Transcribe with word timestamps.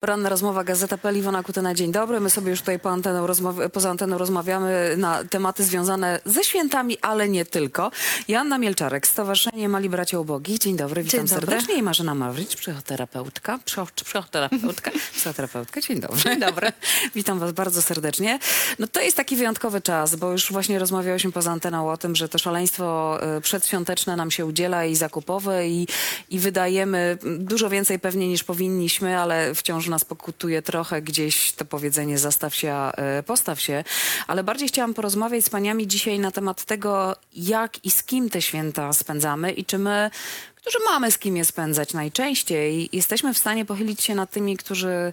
Poranna 0.00 0.28
rozmowa 0.28 0.64
Gazeta.pl, 0.64 1.16
Iwona 1.16 1.42
Kutyna, 1.42 1.74
dzień 1.74 1.92
dobry. 1.92 2.20
My 2.20 2.30
sobie 2.30 2.50
już 2.50 2.60
tutaj 2.60 2.78
po 2.78 2.90
anteną 2.90 3.26
poza 3.72 3.90
anteną 3.90 4.18
rozmawiamy 4.18 4.94
na 4.96 5.24
tematy 5.24 5.64
związane 5.64 6.20
ze 6.24 6.44
świętami, 6.44 6.98
ale 7.02 7.28
nie 7.28 7.44
tylko. 7.44 7.90
Joanna 8.28 8.58
Mielczarek, 8.58 9.06
Stowarzyszenie 9.06 9.68
Mali 9.68 9.88
Bracia 9.88 10.18
Ubogich. 10.20 10.58
Dzień 10.58 10.76
dobry, 10.76 11.02
witam 11.02 11.20
Dzień 11.26 11.28
dobry. 11.28 11.46
serdecznie. 11.46 11.74
I 11.74 11.82
Marzena 11.82 12.14
Mawrycz, 12.14 12.56
psychoterapeutka. 12.56 13.58
Psycho- 13.66 13.86
Psychoterapeutka. 14.04 14.90
Psychoterapeutka, 15.16 15.80
dzień 15.80 16.00
dobry. 16.00 16.20
Dzień 16.20 16.40
dobry. 16.40 16.72
Witam 17.14 17.38
was 17.38 17.52
bardzo 17.52 17.82
serdecznie. 17.82 18.38
No 18.78 18.86
to 18.86 19.00
jest 19.00 19.16
taki 19.16 19.36
wyjątkowy 19.36 19.80
czas, 19.80 20.16
bo 20.16 20.32
już 20.32 20.52
właśnie 20.52 20.78
rozmawiałyśmy 20.78 21.32
poza 21.32 21.50
anteną 21.52 21.90
o 21.90 21.96
tym, 21.96 22.16
że 22.16 22.28
to 22.28 22.38
szaleństwo 22.38 23.18
y, 23.36 23.40
przedświąteczne 23.40 24.16
nam 24.16 24.30
się 24.30 24.46
udziela 24.46 24.84
i 24.84 24.96
zakupowe 24.96 25.68
i, 25.68 25.86
i 26.30 26.38
wydajemy 26.38 27.18
dużo 27.38 27.70
więcej 27.70 27.98
pewnie 27.98 28.28
niż 28.28 28.44
powinniśmy, 28.44 29.18
ale 29.18 29.54
wciąż 29.54 29.87
nas 29.88 30.04
pokutuje 30.04 30.62
trochę 30.62 31.02
gdzieś 31.02 31.52
to 31.52 31.64
powiedzenie 31.64 32.18
zastaw 32.18 32.54
się, 32.54 32.90
y, 33.18 33.22
postaw 33.22 33.60
się. 33.60 33.84
Ale 34.26 34.44
bardziej 34.44 34.68
chciałam 34.68 34.94
porozmawiać 34.94 35.44
z 35.44 35.50
paniami 35.50 35.86
dzisiaj 35.86 36.18
na 36.18 36.30
temat 36.30 36.64
tego, 36.64 37.16
jak 37.32 37.84
i 37.84 37.90
z 37.90 38.02
kim 38.02 38.30
te 38.30 38.42
święta 38.42 38.92
spędzamy 38.92 39.52
i 39.52 39.64
czy 39.64 39.78
my 39.78 40.10
którzy 40.54 40.78
mamy 40.84 41.10
z 41.10 41.18
kim 41.18 41.36
je 41.36 41.44
spędzać 41.44 41.92
najczęściej, 41.92 42.88
jesteśmy 42.92 43.34
w 43.34 43.38
stanie 43.38 43.64
pochylić 43.64 44.02
się 44.02 44.14
nad 44.14 44.30
tymi, 44.30 44.56
którzy 44.56 45.12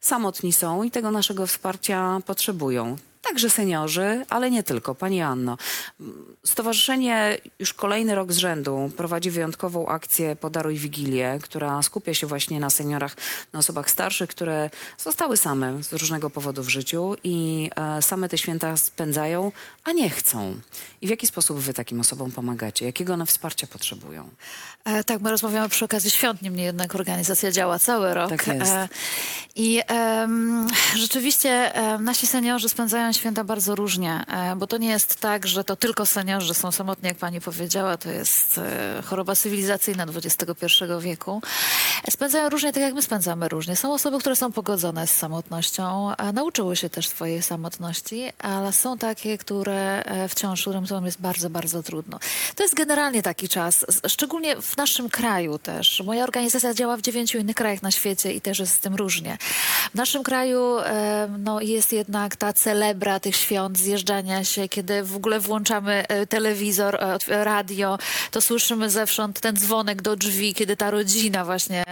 samotni 0.00 0.52
są 0.52 0.82
i 0.82 0.90
tego 0.90 1.10
naszego 1.10 1.46
wsparcia 1.46 2.20
potrzebują. 2.26 2.96
Także 3.28 3.50
seniorzy, 3.50 4.24
ale 4.28 4.50
nie 4.50 4.62
tylko. 4.62 4.94
Pani 4.94 5.22
Anno, 5.22 5.56
Stowarzyszenie 6.46 7.38
już 7.58 7.72
kolejny 7.72 8.14
rok 8.14 8.32
z 8.32 8.36
rzędu 8.36 8.90
prowadzi 8.96 9.30
wyjątkową 9.30 9.88
akcję 9.88 10.36
Podaruj 10.36 10.76
Wigilię, 10.76 11.38
która 11.42 11.82
skupia 11.82 12.14
się 12.14 12.26
właśnie 12.26 12.60
na 12.60 12.70
seniorach, 12.70 13.16
na 13.52 13.58
osobach 13.58 13.90
starszych, 13.90 14.30
które 14.30 14.70
zostały 14.98 15.36
same 15.36 15.82
z 15.82 15.92
różnego 15.92 16.30
powodu 16.30 16.62
w 16.62 16.68
życiu 16.68 17.16
i 17.24 17.70
e, 17.76 18.02
same 18.02 18.28
te 18.28 18.38
święta 18.38 18.76
spędzają, 18.76 19.52
a 19.84 19.92
nie 19.92 20.10
chcą. 20.10 20.54
I 21.00 21.06
w 21.06 21.10
jaki 21.10 21.26
sposób 21.26 21.58
wy 21.58 21.74
takim 21.74 22.00
osobom 22.00 22.32
pomagacie? 22.32 22.86
Jakiego 22.86 23.14
one 23.14 23.26
wsparcia 23.26 23.66
potrzebują? 23.66 24.28
E, 24.84 25.04
tak, 25.04 25.20
my 25.20 25.30
rozmawiamy 25.30 25.68
przy 25.68 25.84
okazji 25.84 26.10
świąt, 26.10 26.42
niemniej 26.42 26.66
jednak 26.66 26.94
organizacja 26.94 27.52
działa 27.52 27.78
cały 27.78 28.14
rok. 28.14 28.30
Tak 28.30 28.46
jest. 28.46 28.72
E, 28.72 28.88
I 29.54 29.82
em, 29.86 30.66
rzeczywiście 30.96 31.74
e, 31.74 31.98
nasi 31.98 32.26
seniorzy 32.26 32.68
spędzają 32.68 33.12
święta 33.16 33.44
bardzo 33.44 33.74
różnie, 33.74 34.24
e, 34.28 34.56
bo 34.56 34.66
to 34.66 34.78
nie 34.78 34.88
jest 34.88 35.20
tak, 35.20 35.46
że 35.46 35.64
to 35.64 35.76
tylko 35.76 36.06
seniorzy 36.06 36.54
są 36.54 36.72
samotni, 36.72 37.08
jak 37.08 37.16
pani 37.16 37.40
powiedziała, 37.40 37.96
to 37.96 38.10
jest 38.10 38.58
e, 38.58 39.02
choroba 39.04 39.34
cywilizacyjna 39.34 40.06
XXI 40.24 40.66
wieku. 41.00 41.42
E, 42.04 42.10
Spędzają 42.10 42.48
różnie, 42.48 42.72
tak 42.72 42.82
jak 42.82 42.94
my 42.94 43.02
spędzamy 43.02 43.48
różnie. 43.48 43.76
Są 43.76 43.94
osoby, 43.94 44.18
które 44.18 44.36
są 44.36 44.52
pogodzone 44.52 45.06
z 45.06 45.10
samotnością, 45.10 46.12
nauczyły 46.34 46.76
się 46.76 46.90
też 46.90 47.08
swojej 47.08 47.42
samotności, 47.42 48.32
ale 48.38 48.72
są 48.72 48.98
takie, 48.98 49.38
które 49.38 50.02
wciąż, 50.28 50.60
którym 50.60 50.86
to 50.86 51.04
jest 51.04 51.20
bardzo, 51.20 51.50
bardzo 51.50 51.82
trudno. 51.82 52.18
To 52.54 52.62
jest 52.62 52.74
generalnie 52.74 53.22
taki 53.22 53.48
czas, 53.48 53.86
szczególnie 54.08 54.56
w 54.56 54.76
naszym 54.76 55.08
kraju 55.08 55.58
też. 55.58 56.02
Moja 56.06 56.24
organizacja 56.24 56.74
działa 56.74 56.96
w 56.96 57.02
dziewięciu 57.02 57.38
innych 57.38 57.56
krajach 57.56 57.82
na 57.82 57.90
świecie 57.90 58.32
i 58.32 58.40
też 58.40 58.58
jest 58.58 58.72
z 58.72 58.78
tym 58.78 58.94
różnie. 58.94 59.38
W 59.90 59.94
naszym 59.94 60.22
kraju 60.22 60.76
no, 61.38 61.60
jest 61.60 61.92
jednak 61.92 62.36
ta 62.36 62.52
celebra 62.52 63.05
tych 63.20 63.36
świąt, 63.36 63.78
zjeżdżania 63.78 64.44
się, 64.44 64.68
kiedy 64.68 65.02
w 65.02 65.16
ogóle 65.16 65.40
włączamy 65.40 66.08
e, 66.08 66.26
telewizor, 66.26 66.98
e, 67.00 67.44
radio, 67.44 67.98
to 68.30 68.40
słyszymy 68.40 68.90
zewsząd 68.90 69.40
ten 69.40 69.56
dzwonek 69.56 70.02
do 70.02 70.16
drzwi, 70.16 70.54
kiedy 70.54 70.76
ta 70.76 70.90
rodzina 70.90 71.44
właśnie 71.44 71.84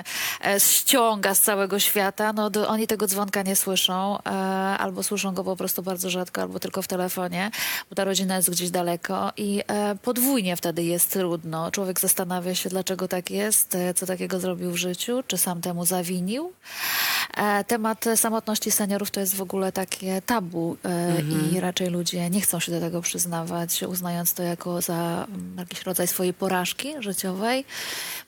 e, 0.45 0.61
ściąga 0.61 1.34
z 1.34 1.41
całego 1.41 1.79
świata. 1.79 2.33
No, 2.33 2.51
oni 2.67 2.87
tego 2.87 3.06
dzwonka 3.06 3.43
nie 3.43 3.56
słyszą, 3.56 4.19
albo 4.79 5.03
słyszą 5.03 5.34
go 5.34 5.45
po 5.45 5.56
prostu 5.56 5.83
bardzo 5.83 6.11
rzadko, 6.11 6.43
albo 6.43 6.61
tylko 6.61 6.83
w 6.83 6.89
telefonie, 6.89 7.51
bo 7.91 7.97
ta 7.97 8.05
rodzina 8.05 8.37
jest 8.37 8.51
gdzieś 8.51 8.71
daleko 8.71 9.33
i 9.37 9.62
podwójnie 10.03 10.56
wtedy 10.56 10.83
jest 10.83 11.12
trudno. 11.12 11.71
Człowiek 11.71 12.00
zastanawia 12.00 12.55
się, 12.55 12.69
dlaczego 12.69 13.09
tak 13.09 13.31
jest, 13.31 13.77
co 13.97 14.06
takiego 14.06 14.41
zrobił 14.41 14.71
w 14.71 14.77
życiu, 14.77 15.22
czy 15.27 15.38
sam 15.38 15.61
temu 15.61 15.87
zawinił. 15.87 16.53
Temat 17.67 18.05
samotności 18.17 18.71
seniorów 18.71 19.11
to 19.11 19.21
jest 19.21 19.37
w 19.37 19.43
ogóle 19.43 19.72
takie 19.72 20.22
tabu 20.22 20.77
e, 21.04 21.22
i 21.53 21.60
raczej 21.60 21.91
ludzie 21.91 22.31
nie 22.31 22.41
chcą 22.41 22.60
się 22.60 22.72
do 22.72 22.81
tego 22.81 23.00
przyznawać, 23.00 23.82
uznając 23.82 24.34
to 24.34 24.42
jako 24.42 24.81
za 24.81 25.26
mm, 25.28 25.56
jakiś 25.59 25.82
rodzaj 25.82 26.06
swojej 26.06 26.34
porażki 26.34 26.94
życiowej. 27.00 27.65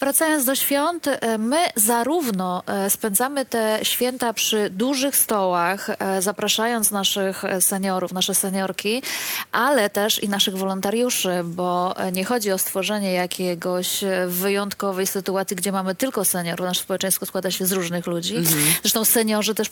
Wracając 0.01 0.45
do 0.45 0.55
świąt, 0.55 1.09
e, 1.09 1.39
my 1.39 1.57
zarówno 1.77 2.63
e, 2.67 2.91
spędzamy 2.91 3.45
te 3.45 3.79
święta 3.83 4.33
przy 4.33 4.71
dużych 4.71 5.17
stołach, 5.17 5.91
e, 5.91 6.23
zapraszając 6.23 6.91
naszych 6.91 7.43
seniorów, 7.61 8.13
nasze 8.13 8.35
seniorki, 8.35 9.03
ale 9.53 9.91
też 9.91 10.23
i 10.23 10.29
naszych 10.29 10.57
wolontariuszy, 10.57 11.31
bo 11.45 11.95
nie 12.13 12.25
chodzi 12.25 12.53
o 12.53 12.59
stworzenie 12.59 13.13
jakiegoś 13.13 14.05
wyjątkowej 14.27 15.07
sytuacji, 15.07 15.57
gdzie 15.57 15.73
mamy 15.73 15.95
tylko 15.95 16.25
seniorów. 16.25 16.67
Nasze 16.67 16.83
społeczeństwo 16.83 17.27
składa 17.27 17.51
się 17.51 17.67
z 17.67 17.73
różnych 17.73 18.07
ludzi. 18.07 18.35
Zresztą 18.83 19.05
seniorzy 19.05 19.55
też 19.55 19.71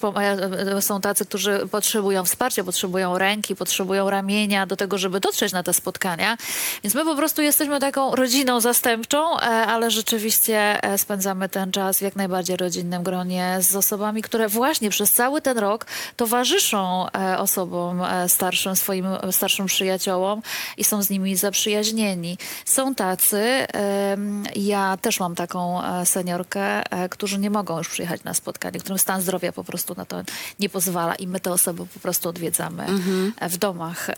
są 0.80 1.00
tacy, 1.00 1.24
którzy 1.24 1.68
potrzebują 1.70 2.24
wsparcia, 2.24 2.64
potrzebują 2.64 2.93
ręki, 3.02 3.56
potrzebują 3.56 4.10
ramienia 4.10 4.66
do 4.66 4.76
tego, 4.76 4.98
żeby 4.98 5.20
dotrzeć 5.20 5.52
na 5.52 5.62
te 5.62 5.74
spotkania. 5.74 6.36
Więc 6.82 6.94
my 6.94 7.04
po 7.04 7.16
prostu 7.16 7.42
jesteśmy 7.42 7.80
taką 7.80 8.14
rodziną 8.14 8.60
zastępczą, 8.60 9.36
e, 9.36 9.42
ale 9.42 9.90
rzeczywiście 9.90 10.82
e, 10.82 10.98
spędzamy 10.98 11.48
ten 11.48 11.72
czas 11.72 11.98
w 11.98 12.02
jak 12.02 12.16
najbardziej 12.16 12.56
rodzinnym 12.56 13.02
gronie 13.02 13.56
z 13.60 13.76
osobami, 13.76 14.22
które 14.22 14.48
właśnie 14.48 14.90
przez 14.90 15.12
cały 15.12 15.40
ten 15.40 15.58
rok 15.58 15.86
towarzyszą 16.16 17.06
e, 17.10 17.38
osobom 17.38 18.02
starszym, 18.28 18.76
swoim 18.76 19.06
starszym 19.30 19.66
przyjaciołom 19.66 20.42
i 20.76 20.84
są 20.84 21.02
z 21.02 21.10
nimi 21.10 21.36
zaprzyjaźnieni. 21.36 22.38
Są 22.64 22.94
tacy, 22.94 23.66
ja 24.56 24.96
też 24.96 25.20
mam 25.20 25.34
taką 25.34 25.82
seniorkę, 26.04 26.82
którzy 27.10 27.38
nie 27.38 27.50
mogą 27.50 27.78
już 27.78 27.88
przyjechać 27.88 28.24
na 28.24 28.34
spotkanie, 28.34 28.80
którym 28.80 28.98
stan 28.98 29.22
zdrowia 29.22 29.52
po 29.52 29.64
prostu 29.64 29.94
na 29.96 30.04
to 30.04 30.22
nie 30.58 30.68
pozwala 30.68 31.14
i 31.14 31.26
my 31.26 31.40
te 31.40 31.52
osoby 31.52 31.86
po 31.94 32.00
prostu 32.00 32.28
odwiedzamy 32.28 32.83
e, 33.40 33.48
w 33.48 33.58
domach. 33.58 34.10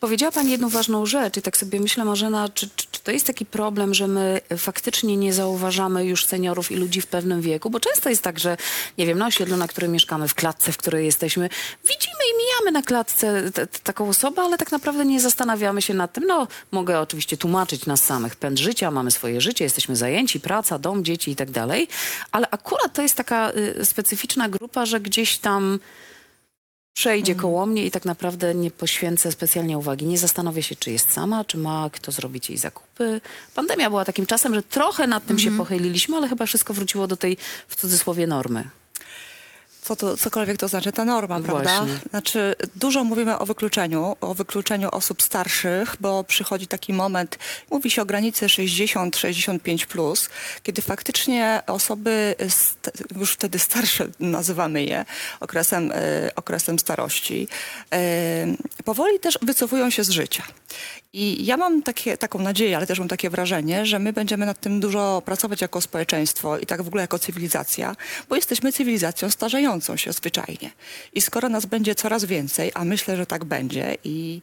Powiedziała 0.00 0.32
Pani 0.32 0.50
jedną 0.50 0.68
ważną 0.68 1.06
rzecz 1.06 1.36
i 1.36 1.42
tak 1.42 1.56
sobie 1.56 1.80
myślę, 1.80 2.04
Marzena, 2.04 2.48
czy, 2.48 2.68
czy, 2.76 2.86
czy 2.90 3.00
to 3.00 3.10
jest 3.10 3.26
taki 3.26 3.46
problem, 3.46 3.94
że 3.94 4.08
my 4.08 4.40
faktycznie 4.56 5.16
nie 5.16 5.32
zauważamy 5.32 6.04
już 6.04 6.26
seniorów 6.26 6.72
i 6.72 6.76
ludzi 6.76 7.00
w 7.00 7.06
pewnym 7.06 7.40
wieku? 7.40 7.70
Bo 7.70 7.80
często 7.80 8.10
jest 8.10 8.22
tak, 8.22 8.38
że 8.38 8.56
nie 8.98 9.06
wiem, 9.06 9.18
na 9.18 9.26
osiedlu, 9.26 9.56
na 9.56 9.68
którym 9.68 9.92
mieszkamy, 9.92 10.28
w 10.28 10.34
klatce, 10.34 10.72
w 10.72 10.76
której 10.76 11.04
jesteśmy, 11.04 11.48
widzimy 11.82 12.22
i 12.34 12.38
mijamy 12.38 12.72
na 12.72 12.82
klatce 12.82 13.52
t- 13.52 13.66
t- 13.66 13.78
taką 13.78 14.08
osobę, 14.08 14.42
ale 14.42 14.58
tak 14.58 14.72
naprawdę 14.72 15.04
nie 15.04 15.20
zastanawiamy 15.20 15.82
się 15.82 15.94
nad 15.94 16.12
tym. 16.12 16.24
No, 16.26 16.46
mogę 16.70 17.00
oczywiście 17.00 17.36
tłumaczyć 17.36 17.86
nas 17.86 18.04
samych. 18.04 18.36
Pęd 18.36 18.58
życia, 18.58 18.90
mamy 18.90 19.10
swoje 19.10 19.40
życie, 19.40 19.64
jesteśmy 19.64 19.96
zajęci, 19.96 20.40
praca, 20.40 20.78
dom, 20.78 21.04
dzieci 21.04 21.30
i 21.30 21.36
tak 21.36 21.50
dalej, 21.50 21.88
ale 22.32 22.50
akurat 22.50 22.92
to 22.92 23.02
jest 23.02 23.14
taka 23.14 23.50
y, 23.80 23.84
specyficzna 23.84 24.48
grupa, 24.48 24.86
że 24.86 25.00
gdzieś 25.00 25.38
tam 25.38 25.78
przejdzie 26.94 27.34
koło 27.34 27.66
mnie 27.66 27.86
i 27.86 27.90
tak 27.90 28.04
naprawdę 28.04 28.54
nie 28.54 28.70
poświęcę 28.70 29.32
specjalnie 29.32 29.78
uwagi. 29.78 30.06
Nie 30.06 30.18
zastanowię 30.18 30.62
się, 30.62 30.76
czy 30.76 30.90
jest 30.90 31.12
sama, 31.12 31.44
czy 31.44 31.58
ma 31.58 31.90
kto 31.92 32.12
zrobić 32.12 32.48
jej 32.48 32.58
zakupy. 32.58 33.20
Pandemia 33.54 33.90
była 33.90 34.04
takim 34.04 34.26
czasem, 34.26 34.54
że 34.54 34.62
trochę 34.62 35.06
nad 35.06 35.26
tym 35.26 35.38
się 35.38 35.56
pochyliliśmy, 35.56 36.16
ale 36.16 36.28
chyba 36.28 36.46
wszystko 36.46 36.74
wróciło 36.74 37.06
do 37.06 37.16
tej, 37.16 37.36
w 37.68 37.76
cudzysłowie, 37.76 38.26
normy. 38.26 38.70
Co 39.88 39.96
to, 39.96 40.16
cokolwiek 40.16 40.56
to 40.56 40.68
znaczy 40.68 40.92
ta 40.92 41.04
norma, 41.04 41.40
prawda? 41.40 41.84
Właśnie. 41.84 41.98
Znaczy, 42.10 42.54
dużo 42.76 43.04
mówimy 43.04 43.38
o 43.38 43.46
wykluczeniu, 43.46 44.16
o 44.20 44.34
wykluczeniu 44.34 44.88
osób 44.92 45.22
starszych, 45.22 45.96
bo 46.00 46.24
przychodzi 46.24 46.66
taki 46.66 46.92
moment, 46.92 47.38
mówi 47.70 47.90
się 47.90 48.02
o 48.02 48.06
granicy 48.06 48.46
60-65+, 48.46 49.86
plus, 49.86 50.28
kiedy 50.62 50.82
faktycznie 50.82 51.62
osoby 51.66 52.34
już 53.16 53.32
wtedy 53.32 53.58
starsze, 53.58 54.08
nazywamy 54.20 54.84
je, 54.84 55.04
okresem, 55.40 55.92
e, 55.94 56.30
okresem 56.36 56.78
starości, 56.78 57.48
e, 57.92 58.46
powoli 58.84 59.20
też 59.20 59.38
wycofują 59.42 59.90
się 59.90 60.04
z 60.04 60.10
życia. 60.10 60.42
I 61.12 61.46
ja 61.46 61.56
mam 61.56 61.82
takie, 61.82 62.16
taką 62.16 62.38
nadzieję, 62.38 62.76
ale 62.76 62.86
też 62.86 62.98
mam 62.98 63.08
takie 63.08 63.30
wrażenie, 63.30 63.86
że 63.86 63.98
my 63.98 64.12
będziemy 64.12 64.46
nad 64.46 64.60
tym 64.60 64.80
dużo 64.80 65.22
pracować 65.24 65.60
jako 65.60 65.80
społeczeństwo 65.80 66.58
i 66.58 66.66
tak 66.66 66.82
w 66.82 66.88
ogóle 66.88 67.02
jako 67.02 67.18
cywilizacja, 67.18 67.96
bo 68.28 68.36
jesteśmy 68.36 68.72
cywilizacją 68.72 69.30
starzejącą 69.30 69.77
się 69.80 70.12
zwyczajnie. 70.12 70.70
I 71.12 71.20
skoro 71.20 71.48
nas 71.48 71.66
będzie 71.66 71.94
coraz 71.94 72.24
więcej, 72.24 72.70
a 72.74 72.84
myślę, 72.84 73.16
że 73.16 73.26
tak 73.26 73.44
będzie 73.44 73.96
i, 74.04 74.40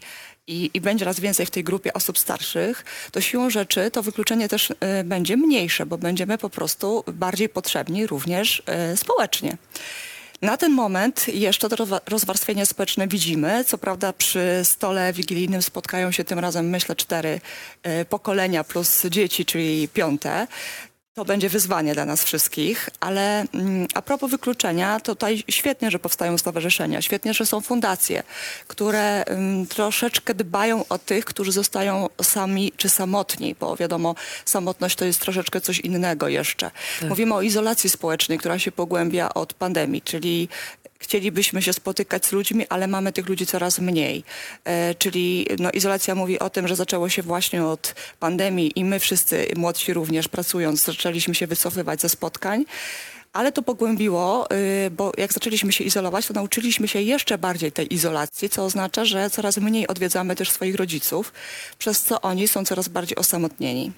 i, 0.48 0.72
i 0.74 0.82
będzie 0.82 1.06
raz 1.06 1.20
więcej 1.20 1.46
w 1.46 1.52
tej 1.52 1.64
grupie 1.64 1.94
osób 1.94 2.20
starszych, 2.20 2.86
to 3.12 3.22
siłą 3.22 3.50
rzeczy 3.50 3.92
to 3.92 4.04
wykluczenie 4.04 4.50
też 4.50 4.70
y, 4.70 4.76
będzie 5.04 5.38
mniejsze, 5.38 5.86
bo 5.86 5.98
będziemy 5.98 6.38
po 6.38 6.50
prostu 6.50 7.04
bardziej 7.08 7.50
potrzebni 7.50 8.08
również 8.08 8.64
y, 8.94 8.98
społecznie. 8.98 9.58
Na 10.42 10.58
ten 10.58 10.72
moment 10.72 11.28
jeszcze 11.28 11.70
to 11.70 11.76
rozwa- 11.76 12.02
rozwarstwienie 12.08 12.66
społeczne 12.66 13.08
widzimy. 13.08 13.64
Co 13.66 13.78
prawda 13.78 14.14
przy 14.14 14.62
stole 14.64 15.14
wigilijnym 15.14 15.62
spotkają 15.62 16.12
się 16.12 16.24
tym 16.24 16.40
razem, 16.40 16.70
myślę, 16.70 16.96
cztery 16.96 17.42
e, 17.84 18.06
pokolenia 18.06 18.64
plus 18.64 19.06
dzieci, 19.06 19.46
czyli 19.46 19.88
piąte. 19.88 20.48
To 21.15 21.25
będzie 21.25 21.50
wyzwanie 21.50 21.94
dla 21.94 22.06
nas 22.06 22.23
wszystkich, 22.23 22.89
ale 23.00 23.45
mm, 23.53 23.88
a 23.94 24.01
propos 24.01 24.31
wykluczenia, 24.31 25.00
to 25.00 25.15
tutaj 25.15 25.44
świetnie, 25.50 25.91
że 25.91 26.00
powstają 26.00 26.38
stowarzyszenia, 26.38 27.01
świetnie, 27.01 27.33
że 27.33 27.45
są 27.45 27.62
fundacje, 27.62 28.23
które 28.67 29.25
mm, 29.25 29.67
troszeczkę 29.67 30.33
dbają 30.33 30.85
o 30.89 30.97
tych, 30.97 31.25
którzy 31.25 31.51
zostają 31.51 32.07
sami 32.21 32.71
czy 32.77 32.89
samotni, 32.89 33.56
bo 33.59 33.75
wiadomo, 33.75 34.15
samotność 34.45 34.95
to 34.95 35.06
jest 35.06 35.21
troszeczkę 35.21 35.62
coś 35.62 35.79
innego 35.79 36.27
jeszcze. 36.27 36.71
Mówimy 37.09 37.33
o 37.33 37.41
izolacji 37.41 37.89
społecznej, 37.89 38.38
która 38.38 38.59
się 38.59 38.71
pogłębia 38.71 39.33
od 39.33 39.53
pandemii, 39.53 40.01
czyli 40.01 40.50
chcielibyśmy 41.06 41.62
się 41.62 41.74
spotykać 41.74 42.25
z 42.25 42.31
ludźmi, 42.31 42.66
ale 42.69 42.88
mamy 42.88 43.13
tych 43.13 43.30
ludzi 43.30 43.46
coraz 43.46 43.80
mniej. 43.80 44.24
E, 44.63 44.96
czyli 44.96 45.48
no, 45.60 45.72
izolacja 45.72 46.16
mówi 46.16 46.40
o 46.40 46.50
tym, 46.50 46.68
że 46.68 46.75
zaczęło 46.75 47.10
się 47.10 47.22
właśnie 47.22 47.66
od 47.66 47.96
pandemii 48.19 48.72
i 48.75 48.86
my 48.86 49.00
wszyscy, 49.00 49.48
młodsi 49.56 49.94
również 49.94 50.28
pracując, 50.28 50.84
zaczęliśmy 50.84 51.36
się 51.36 51.48
wycofywać 51.48 52.02
ze 52.02 52.10
spotkań. 52.10 52.66
Ale 53.34 53.52
to 53.52 53.62
pogłębiło, 53.62 54.52
y, 54.88 54.92
bo 54.92 55.12
jak 55.18 55.34
zaczęliśmy 55.34 55.72
się 55.72 55.84
izolować, 55.84 56.28
to 56.28 56.34
nauczyliśmy 56.34 56.88
się 56.88 57.02
jeszcze 57.02 57.38
bardziej 57.38 57.72
tej 57.72 57.94
izolacji, 57.94 58.50
co 58.50 58.66
oznacza, 58.66 59.06
że 59.06 59.30
coraz 59.30 59.58
mniej 59.58 59.88
odwiedzamy 59.88 60.36
też 60.36 60.51
swoich 60.51 60.75
rodziców, 60.75 61.34
przez 61.78 62.01
co 62.01 62.22
oni 62.22 62.48
są 62.48 62.66
coraz 62.66 62.88
bardziej 62.88 63.18
osamotnieni. 63.18 63.92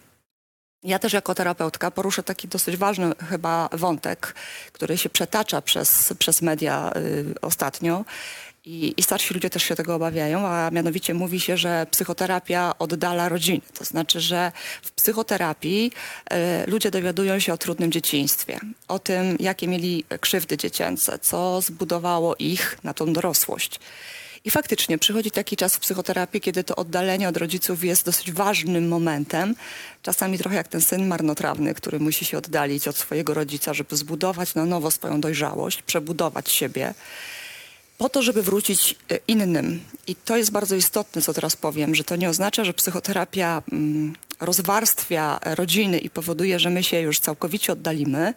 Ja 0.83 0.99
też 0.99 1.13
jako 1.13 1.35
terapeutka 1.35 1.91
poruszę 1.91 2.23
taki 2.23 2.47
dosyć 2.47 2.77
ważny 2.77 3.11
chyba 3.29 3.69
wątek, 3.71 4.35
który 4.71 4.97
się 4.97 5.09
przetacza 5.09 5.61
przez, 5.61 6.13
przez 6.19 6.41
media 6.41 6.91
y, 6.95 7.41
ostatnio. 7.41 8.05
I, 8.65 8.93
I 8.97 9.03
starsi 9.03 9.33
ludzie 9.33 9.49
też 9.49 9.63
się 9.63 9.75
tego 9.75 9.95
obawiają, 9.95 10.47
a 10.47 10.71
mianowicie 10.71 11.13
mówi 11.13 11.39
się, 11.39 11.57
że 11.57 11.87
psychoterapia 11.91 12.73
oddala 12.79 13.29
rodziny. 13.29 13.61
To 13.73 13.85
znaczy, 13.85 14.21
że 14.21 14.51
w 14.81 14.91
psychoterapii 14.91 15.91
y, 16.65 16.69
ludzie 16.71 16.91
dowiadują 16.91 17.39
się 17.39 17.53
o 17.53 17.57
trudnym 17.57 17.91
dzieciństwie, 17.91 18.59
o 18.87 18.99
tym, 18.99 19.37
jakie 19.39 19.67
mieli 19.67 20.03
krzywdy 20.21 20.57
dziecięce, 20.57 21.19
co 21.19 21.61
zbudowało 21.61 22.35
ich 22.39 22.77
na 22.83 22.93
tą 22.93 23.13
dorosłość. 23.13 23.79
I 24.45 24.51
faktycznie 24.51 24.97
przychodzi 24.97 25.31
taki 25.31 25.55
czas 25.57 25.75
w 25.75 25.79
psychoterapii, 25.79 26.41
kiedy 26.41 26.63
to 26.63 26.75
oddalenie 26.75 27.29
od 27.29 27.37
rodziców 27.37 27.83
jest 27.83 28.05
dosyć 28.05 28.31
ważnym 28.31 28.87
momentem. 28.87 29.55
Czasami 30.01 30.37
trochę 30.37 30.55
jak 30.55 30.67
ten 30.67 30.81
syn 30.81 31.07
marnotrawny, 31.07 31.73
który 31.73 31.99
musi 31.99 32.25
się 32.25 32.37
oddalić 32.37 32.87
od 32.87 32.97
swojego 32.97 33.33
rodzica, 33.33 33.73
żeby 33.73 33.97
zbudować 33.97 34.55
na 34.55 34.65
nowo 34.65 34.91
swoją 34.91 35.21
dojrzałość, 35.21 35.81
przebudować 35.81 36.51
siebie 36.51 36.93
po 37.97 38.09
to, 38.09 38.21
żeby 38.21 38.43
wrócić 38.43 38.95
e, 39.11 39.19
innym. 39.27 39.79
I 40.07 40.15
to 40.15 40.37
jest 40.37 40.51
bardzo 40.51 40.75
istotne, 40.75 41.21
co 41.21 41.33
teraz 41.33 41.55
powiem, 41.55 41.95
że 41.95 42.03
to 42.03 42.15
nie 42.15 42.29
oznacza, 42.29 42.65
że 42.65 42.73
psychoterapia 42.73 43.63
mm, 43.71 44.15
rozwarstwia 44.39 45.39
rodziny 45.43 45.97
i 45.97 46.09
powoduje, 46.09 46.59
że 46.59 46.69
my 46.69 46.83
się 46.83 46.99
już 46.99 47.19
całkowicie 47.19 47.73
oddalimy, 47.73 48.33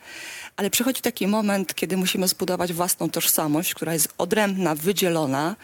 ale 0.56 0.70
przychodzi 0.70 1.02
taki 1.02 1.26
moment, 1.26 1.74
kiedy 1.74 1.96
musimy 1.96 2.28
zbudować 2.28 2.72
własną 2.72 3.10
tożsamość, 3.10 3.74
która 3.74 3.92
jest 3.92 4.08
odrębna, 4.18 4.74
wydzielona, 4.74 5.56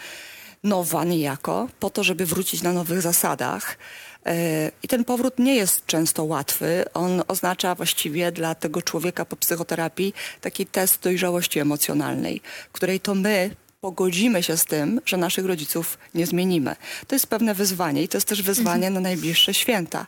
nowa 0.63 1.05
niejako, 1.05 1.69
po 1.81 1.91
to, 1.91 2.05
żeby 2.05 2.27
wrócić 2.27 2.63
na 2.63 2.73
nowych 2.73 3.03
zasadach. 3.03 3.79
E, 4.27 4.71
I 4.83 4.89
ten 4.89 5.05
powrót 5.05 5.39
nie 5.39 5.57
jest 5.57 5.87
często 5.87 6.25
łatwy. 6.25 6.85
On 6.95 7.23
oznacza 7.29 7.75
właściwie 7.75 8.33
dla 8.33 8.55
tego 8.55 8.83
człowieka 8.83 9.25
po 9.25 9.37
psychoterapii 9.37 10.15
taki 10.41 10.67
test 10.67 11.03
dojrzałości 11.03 11.59
emocjonalnej, 11.59 12.41
której 12.73 13.01
to 13.01 13.15
my 13.15 13.51
pogodzimy 13.81 14.43
się 14.43 14.57
z 14.57 14.65
tym, 14.65 15.01
że 15.07 15.17
naszych 15.17 15.47
rodziców 15.47 15.99
nie 16.15 16.27
zmienimy. 16.27 16.77
To 17.07 17.15
jest 17.15 17.27
pewne 17.27 17.55
wyzwanie 17.55 18.03
i 18.03 18.09
to 18.09 18.17
jest 18.17 18.29
też 18.29 18.43
wyzwanie 18.43 18.91
na 18.91 19.01
najbliższe 19.01 19.55
święta. 19.55 20.07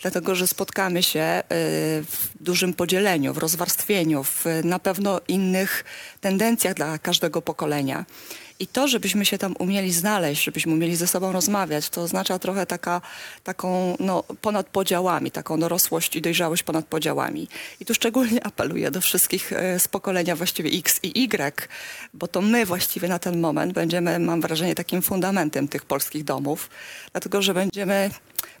Dlatego, 0.00 0.34
że 0.34 0.46
spotkamy 0.46 1.02
się 1.02 1.42
y, 1.42 1.44
w 2.04 2.28
dużym 2.40 2.74
podzieleniu, 2.74 3.34
w 3.34 3.38
rozwarstwieniu, 3.38 4.24
w 4.24 4.44
na 4.64 4.78
pewno 4.78 5.20
innych 5.28 5.84
tendencjach 6.20 6.74
dla 6.74 6.98
każdego 6.98 7.42
pokolenia. 7.42 8.04
I 8.60 8.66
to, 8.66 8.88
żebyśmy 8.88 9.24
się 9.24 9.38
tam 9.38 9.54
umieli 9.58 9.92
znaleźć, 9.92 10.44
żebyśmy 10.44 10.72
umieli 10.72 10.96
ze 10.96 11.06
sobą 11.06 11.32
rozmawiać, 11.32 11.88
to 11.88 12.02
oznacza 12.02 12.38
trochę 12.38 12.66
taka, 12.66 13.00
taką 13.44 13.96
no, 14.00 14.22
ponad 14.22 14.66
podziałami, 14.66 15.30
taką 15.30 15.60
dorosłość 15.60 16.16
i 16.16 16.22
dojrzałość 16.22 16.62
ponad 16.62 16.86
podziałami. 16.86 17.48
I 17.80 17.84
tu 17.84 17.94
szczególnie 17.94 18.46
apeluję 18.50 18.90
do 18.90 19.00
wszystkich 19.00 19.52
e, 19.52 19.78
z 19.80 19.88
pokolenia 19.88 20.36
właściwie 20.36 20.70
X 20.70 21.00
i 21.02 21.22
Y, 21.24 21.68
bo 22.14 22.28
to 22.28 22.40
my 22.40 22.66
właściwie 22.66 23.08
na 23.08 23.18
ten 23.18 23.40
moment 23.40 23.72
będziemy, 23.72 24.18
mam 24.18 24.40
wrażenie, 24.40 24.74
takim 24.74 25.02
fundamentem 25.02 25.68
tych 25.68 25.84
polskich 25.84 26.24
domów, 26.24 26.70
dlatego 27.12 27.42
że 27.42 27.54
będziemy, 27.54 28.10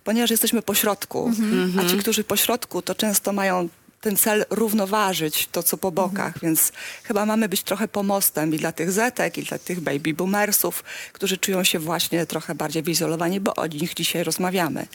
ponieważ 0.04 0.30
jesteśmy 0.30 0.62
pośrodku, 0.62 1.32
a 1.80 1.90
ci, 1.90 1.98
którzy 1.98 2.24
pośrodku, 2.24 2.82
to 2.82 2.94
często 2.94 3.32
mają 3.32 3.68
ten 4.06 4.16
cel 4.16 4.44
równoważyć 4.50 5.48
to, 5.52 5.62
co 5.62 5.76
po 5.76 5.92
bokach, 5.92 6.38
więc 6.42 6.72
chyba 7.04 7.26
mamy 7.26 7.48
być 7.48 7.62
trochę 7.62 7.88
pomostem 7.88 8.54
i 8.54 8.58
dla 8.58 8.72
tych 8.72 8.92
Zetek, 8.92 9.38
i 9.38 9.42
dla 9.42 9.58
tych 9.58 9.80
baby 9.80 10.14
boomersów, 10.14 10.84
którzy 11.12 11.38
czują 11.38 11.64
się 11.64 11.78
właśnie 11.78 12.26
trochę 12.26 12.54
bardziej 12.54 12.82
wyizolowani, 12.82 13.40
bo 13.40 13.54
o 13.54 13.66
nich 13.66 13.94
dzisiaj 13.94 14.24
rozmawiamy. 14.24 14.86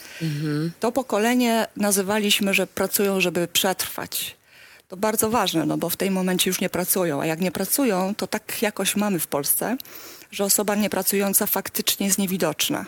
To 0.79 0.91
pokolenie 0.91 1.67
nazywaliśmy, 1.77 2.53
że 2.53 2.67
pracują, 2.67 3.21
żeby 3.21 3.47
przetrwać. 3.47 4.35
To 4.87 4.97
bardzo 4.97 5.29
ważne, 5.29 5.65
no 5.65 5.77
bo 5.77 5.89
w 5.89 5.97
tym 5.97 6.13
momencie 6.13 6.49
już 6.49 6.61
nie 6.61 6.69
pracują, 6.69 7.21
a 7.21 7.25
jak 7.25 7.41
nie 7.41 7.51
pracują, 7.51 8.15
to 8.15 8.27
tak 8.27 8.61
jakoś 8.61 8.95
mamy 8.95 9.19
w 9.19 9.27
Polsce, 9.27 9.77
że 10.31 10.43
osoba 10.43 10.75
niepracująca 10.75 11.45
faktycznie 11.45 12.05
jest 12.05 12.19
niewidoczna, 12.19 12.85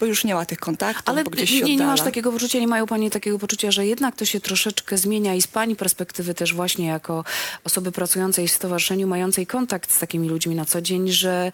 bo 0.00 0.06
już 0.06 0.24
nie 0.24 0.34
ma 0.34 0.46
tych 0.46 0.58
kontaktów, 0.58 1.08
Ale 1.08 1.24
bo 1.24 1.30
gdzieś 1.30 1.50
się 1.50 1.64
nie, 1.64 1.76
nie 1.76 1.86
masz 1.86 2.00
takiego 2.00 2.32
poczucia, 2.32 2.58
nie 2.58 2.68
mają 2.68 2.86
Pani 2.86 3.10
takiego 3.10 3.38
poczucia, 3.38 3.70
że 3.70 3.86
jednak 3.86 4.16
to 4.16 4.24
się 4.24 4.40
troszeczkę 4.40 4.98
zmienia 4.98 5.34
i 5.34 5.42
z 5.42 5.46
Pani 5.46 5.76
perspektywy 5.76 6.34
też 6.34 6.54
właśnie 6.54 6.86
jako 6.86 7.24
osoby 7.64 7.92
pracującej 7.92 8.48
w 8.48 8.52
stowarzyszeniu, 8.52 9.06
mającej 9.06 9.46
kontakt 9.46 9.92
z 9.92 9.98
takimi 9.98 10.28
ludźmi 10.28 10.54
na 10.54 10.64
co 10.64 10.82
dzień, 10.82 11.08
że 11.08 11.52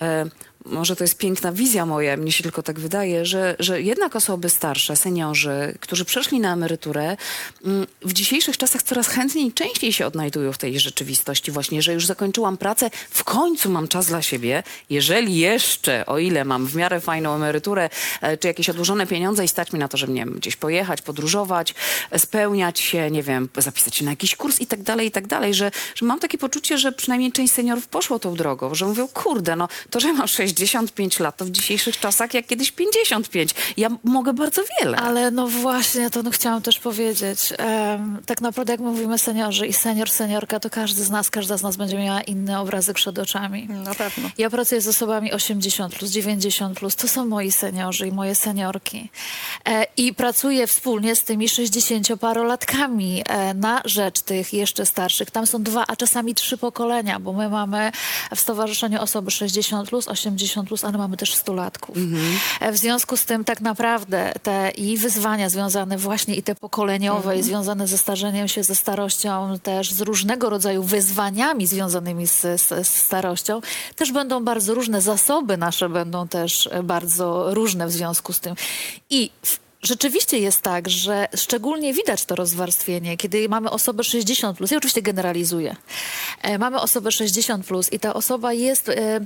e, 0.00 0.26
może 0.64 0.96
to 0.96 1.04
jest 1.04 1.18
piękna 1.18 1.52
wizja 1.52 1.86
moja, 1.86 2.16
mnie 2.16 2.32
się 2.32 2.42
tylko 2.42 2.62
tak 2.62 2.80
wydaje, 2.80 3.26
że, 3.26 3.56
że 3.58 3.82
jednak 3.82 4.16
osoby 4.16 4.50
starsze, 4.50 4.96
seniorzy, 4.96 5.78
którzy 5.80 6.04
przeszli 6.04 6.40
na 6.40 6.52
emeryturę, 6.52 7.16
mm, 7.64 7.86
w 8.02 8.12
dzisiejszych 8.12 8.58
czasach 8.58 8.82
coraz 8.82 9.08
chętniej 9.08 9.46
i 9.46 9.52
częściej 9.52 9.92
się 9.92 10.06
odnajdują 10.06 10.52
w 10.52 10.58
tej 10.58 10.80
rzeczywistości 10.80 11.52
właśnie, 11.52 11.82
że 11.82 11.92
już 11.92 12.06
zakończyłam 12.06 12.56
pracę, 12.56 12.90
w 13.10 13.24
końcu 13.24 13.70
mam 13.70 13.88
czas 13.88 14.06
dla 14.06 14.22
siebie, 14.22 14.62
jeżeli 14.90 15.36
jeszcze, 15.36 16.06
o 16.06 16.18
ile 16.18 16.44
mam 16.44 16.66
w 16.66 16.76
miarę 16.76 17.00
fajną 17.00 17.34
emeryturę, 17.34 17.90
e, 18.20 18.36
czy 18.36 18.48
jakieś 18.48 18.70
odłożone 18.70 19.06
pieniądze 19.06 19.44
i 19.44 19.48
stać 19.48 19.72
mi 19.72 19.78
na 19.78 19.88
to, 19.88 19.96
żeby 19.96 20.12
nie 20.12 20.24
wiem, 20.24 20.34
gdzieś 20.34 20.56
pojechać, 20.56 21.02
podróżować, 21.02 21.74
spełniać 22.18 22.80
się, 22.80 23.10
nie 23.10 23.22
wiem, 23.22 23.48
zapisać 23.56 23.96
się 23.96 24.04
na 24.04 24.10
jakiś 24.10 24.36
kurs 24.36 24.60
i 24.60 24.66
tak 24.66 24.82
dalej, 24.82 25.06
i 25.06 25.10
tak 25.10 25.26
dalej, 25.26 25.54
że, 25.54 25.70
że 25.94 26.06
mam 26.06 26.20
takie 26.20 26.38
poczucie, 26.38 26.78
że 26.78 26.92
przynajmniej 26.92 27.32
część 27.32 27.52
seniorów 27.52 27.86
poszło 27.86 28.18
tą 28.18 28.34
drogą, 28.34 28.74
że 28.74 28.86
mówią, 28.86 29.08
kurde, 29.08 29.56
no 29.56 29.68
to, 29.90 30.00
że 30.00 30.12
mam 30.12 30.28
65 30.54 31.20
lat, 31.20 31.36
to 31.36 31.44
w 31.44 31.50
dzisiejszych 31.50 31.98
czasach 32.00 32.34
jak 32.34 32.46
kiedyś 32.46 32.72
55. 32.72 33.50
Ja 33.76 33.88
mogę 34.04 34.32
bardzo 34.32 34.62
wiele. 34.80 34.96
Ale 34.96 35.30
no 35.30 35.48
właśnie, 35.48 36.10
to 36.10 36.22
no 36.22 36.30
chciałam 36.30 36.62
też 36.62 36.78
powiedzieć. 36.78 37.38
Em, 37.58 38.18
tak 38.26 38.40
naprawdę 38.40 38.72
jak 38.72 38.80
mówimy 38.80 39.18
seniorzy 39.18 39.66
i 39.66 39.72
senior, 39.72 40.10
seniorka, 40.10 40.60
to 40.60 40.70
każdy 40.70 41.04
z 41.04 41.10
nas, 41.10 41.30
każda 41.30 41.56
z 41.56 41.62
nas 41.62 41.76
będzie 41.76 41.98
miała 41.98 42.20
inny 42.20 42.58
obrazek 42.58 42.96
przed 42.96 43.18
oczami. 43.18 43.68
Na 43.68 43.94
pewno. 43.94 44.30
Ja 44.38 44.50
pracuję 44.50 44.80
z 44.80 44.88
osobami 44.88 45.32
80 45.32 45.94
plus, 45.94 46.10
90 46.10 46.78
plus. 46.78 46.96
To 46.96 47.08
są 47.08 47.26
moi 47.26 47.52
seniorzy 47.52 48.08
i 48.08 48.12
moje 48.12 48.34
seniorki. 48.34 49.10
E, 49.68 49.86
I 49.96 50.14
pracuję 50.14 50.66
wspólnie 50.66 51.16
z 51.16 51.24
tymi 51.24 51.48
60-parolatkami 51.48 53.22
e, 53.28 53.54
na 53.54 53.82
rzecz 53.84 54.20
tych 54.20 54.52
jeszcze 54.52 54.86
starszych. 54.86 55.30
Tam 55.30 55.46
są 55.46 55.62
dwa, 55.62 55.84
a 55.88 55.96
czasami 55.96 56.34
trzy 56.34 56.58
pokolenia, 56.58 57.20
bo 57.20 57.32
my 57.32 57.48
mamy 57.48 57.92
w 58.34 58.40
stowarzyszeniu 58.40 59.00
osoby 59.00 59.30
60 59.30 59.88
plus, 59.88 60.08
80 60.08 60.40
plus, 60.66 60.84
ale 60.84 60.98
mamy 60.98 61.16
też 61.16 61.34
stulatków. 61.34 61.96
E, 62.60 62.72
w 62.72 62.76
związku 62.76 63.16
z 63.16 63.24
tym 63.24 63.44
tak 63.44 63.60
naprawdę 63.60 64.32
te 64.42 64.70
i 64.70 64.96
wyzwania 64.96 65.48
związane 65.48 65.98
właśnie 65.98 66.34
i 66.34 66.42
te 66.42 66.54
pokoleniowe, 66.54 67.38
i 67.38 67.42
związane 67.42 67.86
ze 67.86 67.98
starzeniem 67.98 68.48
się, 68.48 68.62
ze 68.64 68.74
starością, 68.74 69.58
też 69.62 69.92
z 69.92 70.00
różnego 70.00 70.50
rodzaju 70.50 70.82
wyzwaniami 70.82 71.66
związanymi 71.66 72.26
z, 72.26 72.40
z, 72.40 72.86
z 72.86 72.88
starością, 72.88 73.60
też 73.96 74.12
będą 74.12 74.44
bardzo 74.44 74.74
różne. 74.74 75.00
Zasoby 75.00 75.56
nasze 75.56 75.88
będą 75.88 76.28
też 76.28 76.68
e, 76.72 76.82
bardzo 76.82 77.54
różne 77.54 77.86
w 77.86 77.92
związku 77.92 78.32
z 78.32 78.40
tym. 78.40 78.54
I 79.10 79.30
Rzeczywiście 79.84 80.38
jest 80.38 80.62
tak, 80.62 80.88
że 80.88 81.28
szczególnie 81.36 81.94
widać 81.94 82.24
to 82.24 82.34
rozwarstwienie, 82.34 83.16
kiedy 83.16 83.48
mamy 83.48 83.70
osobę 83.70 84.04
60 84.04 84.58
plus. 84.58 84.70
Ja 84.70 84.78
oczywiście 84.78 85.02
generalizuję. 85.02 85.76
E, 86.42 86.58
mamy 86.58 86.80
osobę 86.80 87.12
60 87.12 87.66
plus 87.66 87.92
i 87.92 87.98
ta 87.98 88.14
osoba 88.14 88.52
jest 88.52 88.88
e, 88.88 89.20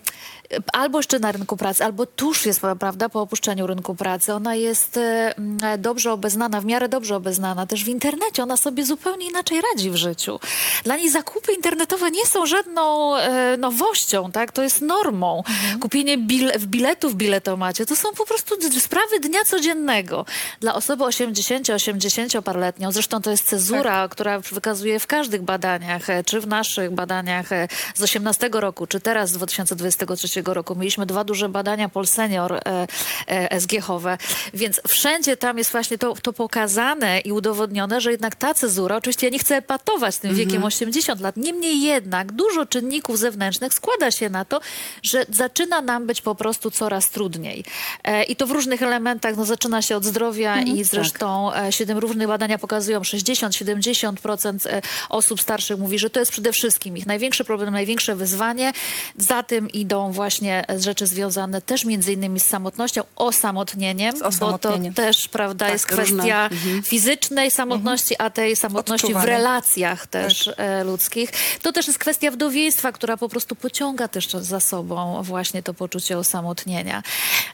albo 0.73 0.99
jeszcze 0.99 1.19
na 1.19 1.33
rynku 1.33 1.57
pracy, 1.57 1.85
albo 1.85 2.07
tuż 2.07 2.47
jest, 2.47 2.61
prawda, 2.81 3.09
po 3.09 3.21
opuszczeniu 3.21 3.67
rynku 3.67 3.95
pracy. 3.95 4.35
Ona 4.35 4.55
jest 4.55 4.97
e, 4.97 5.35
m, 5.37 5.59
dobrze 5.79 6.13
obeznana, 6.13 6.61
w 6.61 6.65
miarę 6.65 6.89
dobrze 6.89 7.17
obeznana 7.17 7.67
też 7.67 7.85
w 7.85 7.89
internecie. 7.89 8.43
Ona 8.43 8.57
sobie 8.57 8.85
zupełnie 8.85 9.27
inaczej 9.27 9.61
radzi 9.73 9.91
w 9.91 9.97
życiu. 9.97 10.41
Dla 10.85 10.97
niej 10.97 11.11
zakupy 11.11 11.53
internetowe 11.53 12.11
nie 12.11 12.27
są 12.27 12.47
żadną 12.47 13.17
e, 13.17 13.57
nowością, 13.57 14.33
tak? 14.33 14.53
To 14.53 14.63
jest 14.63 14.83
normą. 14.83 15.43
Kupienie 15.81 16.19
bil- 16.19 16.59
biletów 16.67 17.13
w 17.13 17.17
biletomacie 17.17 17.87
to 17.87 17.97
są 17.97 18.09
po 18.13 18.27
prostu 18.27 18.55
sprawy 18.81 19.21
dnia 19.21 19.45
codziennego. 19.45 20.25
Dla 20.61 20.75
osoby 20.75 21.05
80-80 21.05 22.43
parletnią, 22.43 22.93
zresztą 22.93 23.23
to 23.23 23.31
jest 23.31 23.45
cezura, 23.45 24.09
która 24.09 24.41
wykazuje 24.41 25.01
w 25.01 25.07
każdych 25.07 25.43
badaniach, 25.43 26.11
e, 26.11 26.25
czy 26.25 26.41
w 26.41 26.47
naszych 26.47 26.91
badaniach 26.91 27.49
z 27.95 28.03
18 28.03 28.51
roku, 28.53 28.87
czy 28.87 29.01
teraz 29.01 29.31
z 29.31 29.33
2023 29.33 30.38
roku. 30.47 30.77
Mieliśmy 30.77 31.07
dwa 31.07 31.25
duże 31.25 31.49
badania 31.49 31.89
Polsenior 31.89 32.53
e, 32.53 32.87
e, 33.27 33.61
SGH-owe, 33.61 34.19
więc 34.55 34.81
wszędzie 34.89 35.37
tam 35.37 35.59
jest 35.59 35.73
właśnie 35.73 35.99
to, 35.99 36.15
to 36.23 36.33
pokazane 36.33 37.21
i 37.21 37.33
udowodnione, 37.33 38.01
że 38.01 38.11
jednak 38.11 38.35
ta 38.35 38.55
cezura, 38.55 38.97
oczywiście 38.97 39.27
ja 39.27 39.33
nie 39.33 39.39
chcę 39.39 39.57
epatować 39.57 40.19
tym 40.19 40.35
wiekiem 40.35 40.65
80 40.65 41.21
lat, 41.21 41.37
niemniej 41.37 41.83
jednak 41.83 42.33
dużo 42.33 42.67
czynników 42.67 43.19
zewnętrznych 43.19 43.75
składa 43.75 44.11
się 44.11 44.31
na 44.31 44.45
to, 44.45 44.61
że 45.03 45.27
zaczyna 45.31 45.81
nam 45.81 46.07
być 46.07 46.23
po 46.23 46.35
prostu 46.35 46.71
coraz 46.71 47.11
trudniej. 47.11 47.65
E, 48.05 48.23
I 48.23 48.37
to 48.37 48.47
w 48.47 48.51
różnych 48.51 48.83
elementach, 48.83 49.37
no 49.37 49.45
zaczyna 49.45 49.83
się 49.83 49.97
od 49.97 50.05
zdrowia 50.05 50.63
i 50.63 50.85
zresztą 50.85 51.55
e, 51.55 51.73
siedem 51.73 51.99
różnych 51.99 52.29
badania 52.29 52.59
pokazują 52.59 53.01
60-70% 53.01 54.69
e, 54.69 54.83
osób 55.09 55.41
starszych 55.41 55.79
mówi, 55.79 55.99
że 55.99 56.11
to 56.11 56.21
jest 56.21 56.33
przede 56.33 56.53
wszystkim 56.53 56.97
ich 56.97 57.07
największy 57.07 57.45
problem, 57.45 57.71
największe 57.73 58.17
wyzwanie. 58.17 58.73
Za 59.17 59.43
tym 59.43 59.71
idą 59.71 60.13
właśnie 60.13 60.28
e, 60.69 60.81
rzeczy 60.81 61.07
związane 61.07 61.63
też 61.63 61.85
między 61.85 62.13
innymi 62.13 62.41
z 62.41 62.47
samotnością, 62.47 63.03
osamotnieniem, 63.17 64.17
Z 64.17 64.23
osamotnieniem. 64.23 64.93
bo 64.93 64.97
to 64.97 65.03
też, 65.03 65.29
prawda, 65.29 65.69
jest 65.69 65.91
różne. 65.91 66.05
kwestia 66.05 66.51
fizycznej 66.85 67.51
samotności, 67.51 68.15
a 68.19 68.31
tej 68.31 68.57
samotności 68.57 69.15
w 69.15 69.25
relacjach 69.25 70.07
też 70.07 70.51
e, 70.57 70.85
ludzkich. 70.85 71.31
To 71.63 71.73
też 71.73 71.87
jest 71.87 71.99
kwestia 71.99 72.31
wdowieństwa, 72.31 72.93
która 72.93 73.17
po 73.17 73.29
prostu 73.29 73.55
pociąga 73.57 74.09
też 74.09 74.29
za 74.29 74.61
sobą 74.61 75.23
właśnie 75.23 75.63
to 75.63 75.75
poczucie 75.75 76.19
osamotnienia. 76.19 77.03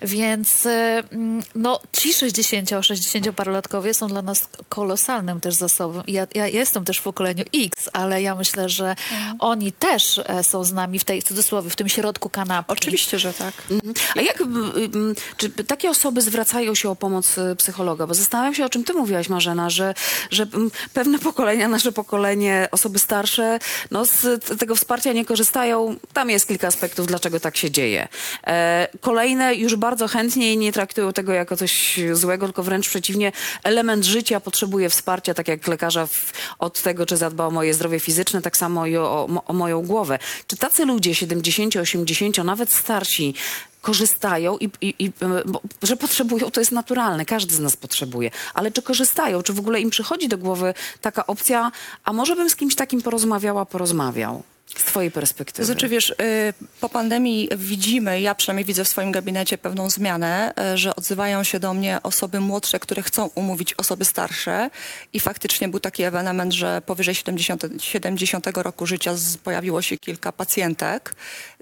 Więc 0.03 0.67
e, 0.67 1.03
mm, 1.13 1.43
no, 1.55 1.81
ci 1.93 2.13
60-60-parolatkowie 2.13 3.95
są 3.95 4.09
dla 4.09 4.23
nas 4.23 4.49
kolosalnym 4.69 5.41
też 5.41 5.55
zasobem. 5.55 6.03
Ja, 6.07 6.27
ja 6.35 6.47
jestem 6.47 6.85
też 6.85 6.99
w 6.99 7.03
pokoleniu 7.03 7.45
X, 7.55 7.89
ale 7.93 8.23
ja 8.23 8.35
myślę, 8.35 8.69
że 8.69 8.97
oni 9.39 9.73
też 9.73 10.21
e, 10.25 10.45
są 10.45 10.65
z 10.65 10.73
nami 10.73 10.99
w 10.99 11.05
tej, 11.05 11.23
w 11.23 11.25
cudzysłowie, 11.25 11.71
w 11.71 11.77
tym 11.77 11.89
środku 11.89 12.29
Oczywiście, 12.67 13.19
że 13.19 13.33
tak. 13.33 13.55
Mhm. 13.71 13.95
A 14.17 14.21
jak, 14.23 14.41
m, 14.41 14.73
m, 14.95 15.15
czy 15.37 15.51
takie 15.51 15.91
osoby 15.91 16.23
zwracają 16.23 16.75
się 16.75 16.91
o 16.91 16.97
pomoc 16.97 17.39
y, 17.39 17.57
psychologa? 17.57 18.07
Bo 18.07 18.15
zastanawiam 18.15 18.55
się, 18.55 18.65
o 18.65 18.69
czym 18.69 18.85
ty 18.85 18.95
mówiłaś, 18.95 19.29
Marzena, 19.29 19.71
że, 19.71 19.95
że 20.31 20.43
m, 20.43 20.71
pewne 20.93 21.19
pokolenia, 21.19 21.69
nasze 21.69 21.93
pokolenie, 21.93 22.69
osoby 22.71 22.99
starsze, 22.99 23.59
no 23.91 24.07
z 24.07 24.45
tego 24.59 24.77
wsparcia 24.77 25.13
nie 25.13 25.25
korzystają. 25.25 25.97
Tam 26.13 26.31
jest 26.31 26.49
kilka 26.49 26.69
aspektów, 26.69 27.07
dlaczego 27.07 27.41
tak 27.41 27.57
się 27.57 27.71
dzieje. 27.71 28.09
E, 28.47 28.89
kolejne 29.01 29.55
już 29.55 29.77
bardzo 29.77 30.09
chętnie 30.09 30.53
i 30.53 30.57
nie 30.57 30.73
traktują 30.73 31.13
tego 31.13 31.33
jako 31.33 31.57
coś 31.57 32.01
złego, 32.13 32.47
tylko 32.47 32.63
wręcz 32.63 32.89
przeciwnie, 32.89 33.33
element 33.65 34.05
życia 34.05 34.41
potrzebuje 34.41 34.91
wsparcia, 34.91 35.35
tak 35.35 35.49
jak 35.49 35.69
lekarza 35.69 36.07
w, 36.07 36.33
od 36.59 36.83
tego, 36.83 37.07
czy 37.07 37.17
zadba 37.17 37.47
o 37.47 37.51
moje 37.51 37.75
zdrowie 37.75 38.01
fizyczne, 38.01 38.43
tak 38.43 38.57
samo 38.57 38.87
i 38.87 38.97
o, 38.97 39.03
o, 39.03 39.43
o 39.47 39.53
moją 39.53 39.83
głowę. 39.83 40.19
Czy 40.47 40.57
tacy 40.57 40.85
ludzie 40.85 41.15
70, 41.15 41.77
80, 41.77 42.39
nawet 42.55 42.73
starsi, 42.73 43.35
korzystają 43.81 44.59
i, 44.59 44.71
i, 44.81 44.95
i 44.99 45.13
bo, 45.47 45.63
że 45.83 45.97
potrzebują, 45.97 46.51
to 46.51 46.61
jest 46.61 46.73
naturalne, 46.73 47.25
każdy 47.25 47.55
z 47.55 47.61
nas 47.61 47.77
potrzebuje, 47.77 48.31
ale 48.55 48.71
czy 48.71 48.83
korzystają, 48.83 49.43
czy 49.43 49.53
w 49.53 49.59
ogóle 49.59 49.81
im 49.81 49.91
przychodzi 49.91 50.29
do 50.29 50.39
głowy 50.39 50.75
taka 51.01 51.27
opcja, 51.27 51.73
a 52.05 52.13
może 52.13 52.37
bym 52.37 52.51
z 52.51 52.57
kimś 52.57 52.75
takim 52.75 53.03
porozmawiała, 53.03 53.67
porozmawiał? 53.67 54.43
Z 54.77 54.85
twojej 54.85 55.11
perspektywy. 55.11 55.67
znaczy, 55.67 55.89
wiesz, 55.89 56.11
y, 56.11 56.15
po 56.81 56.89
pandemii 56.89 57.49
widzimy, 57.57 58.21
ja 58.21 58.35
przynajmniej 58.35 58.65
widzę 58.65 58.85
w 58.85 58.89
swoim 58.89 59.13
gabinecie 59.13 59.59
pewną 59.59 59.91
zmianę, 59.91 60.53
y, 60.75 60.79
że 60.79 60.97
odzywają 60.97 61.45
się 61.45 61.61
do 61.61 61.75
mnie 61.75 61.99
osoby 62.03 62.41
młodsze, 62.41 62.81
które 62.81 63.03
chcą 63.03 63.31
umówić 63.35 63.75
osoby 63.75 64.05
starsze 64.05 64.71
i 65.13 65.21
faktycznie 65.21 65.69
był 65.69 65.81
taki 65.81 66.03
ewenement, 66.03 66.53
że 66.53 66.83
powyżej 66.87 67.15
70, 67.15 67.63
70 67.79 68.47
roku 68.63 68.87
życia 68.87 69.15
pojawiło 69.45 69.83
się 69.83 69.99
kilka 69.99 70.33
pacjentek. 70.33 71.15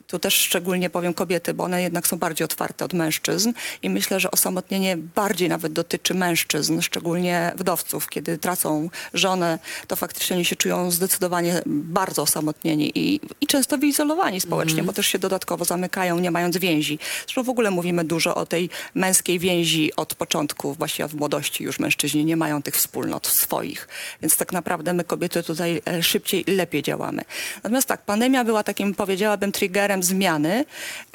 Tu 0.07 0.19
też 0.19 0.35
szczególnie 0.35 0.91
powiem 0.91 1.15
kobiety, 1.15 1.55
bo 1.55 1.65
one 1.65 1.83
jednak 1.83 2.07
są 2.07 2.19
bardziej 2.19 2.45
otwarte 2.45 2.85
od 2.85 2.93
mężczyzn 2.93 3.53
i 3.83 3.91
myślę, 3.91 4.21
że 4.21 4.31
osamotnienie 4.31 4.97
bardziej 4.97 5.49
nawet 5.49 5.73
dotyczy 5.73 6.15
mężczyzn, 6.15 6.81
szczególnie 6.81 7.53
wdowców. 7.57 8.09
Kiedy 8.09 8.39
tracą 8.39 8.91
żonę, 9.15 9.59
to 9.87 9.97
faktycznie 9.97 10.45
się 10.45 10.57
czują 10.57 10.91
zdecydowanie 10.91 11.63
bardzo 11.67 12.23
osamotnieni 12.23 12.93
i, 13.03 13.21
i 13.41 13.47
często 13.47 13.79
wyizolowani 13.79 14.41
społecznie, 14.41 14.83
bo 14.83 14.93
też 14.93 15.07
się 15.07 15.19
dodatkowo 15.19 15.65
zamykają, 15.65 16.19
nie 16.19 16.31
mając 16.31 16.57
więzi. 16.57 16.99
Zresztą 17.25 17.43
w 17.43 17.49
ogóle 17.49 17.71
mówimy 17.71 18.05
dużo 18.05 18.35
o 18.35 18.47
tej 18.47 18.71
męskiej 18.95 19.39
więzi 19.39 19.97
od 19.97 20.15
początku, 20.15 20.75
właściwie 20.75 21.09
w 21.09 21.15
młodości 21.15 21.65
już 21.65 21.79
mężczyźni 21.79 22.25
nie 22.25 22.37
mają 22.37 22.63
tych 22.63 22.77
wspólnot 22.77 23.27
swoich. 23.27 23.89
Więc 24.23 24.37
tak 24.37 24.53
naprawdę 24.53 24.93
my 24.93 25.05
kobiety 25.05 25.43
tutaj 25.43 25.83
e, 25.87 26.03
szybciej 26.03 26.51
i 26.51 26.55
lepiej 26.55 26.83
działamy. 26.83 27.23
Natomiast 27.57 27.89
tak, 27.89 28.03
pandemia 28.03 28.45
była 28.45 28.63
takim, 28.63 28.95
powiedziałabym, 28.95 29.53
triggerem 29.53 30.03
zmiany, 30.03 30.65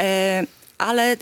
e, 0.01 0.43
ale 0.77 1.11
e, 1.11 1.17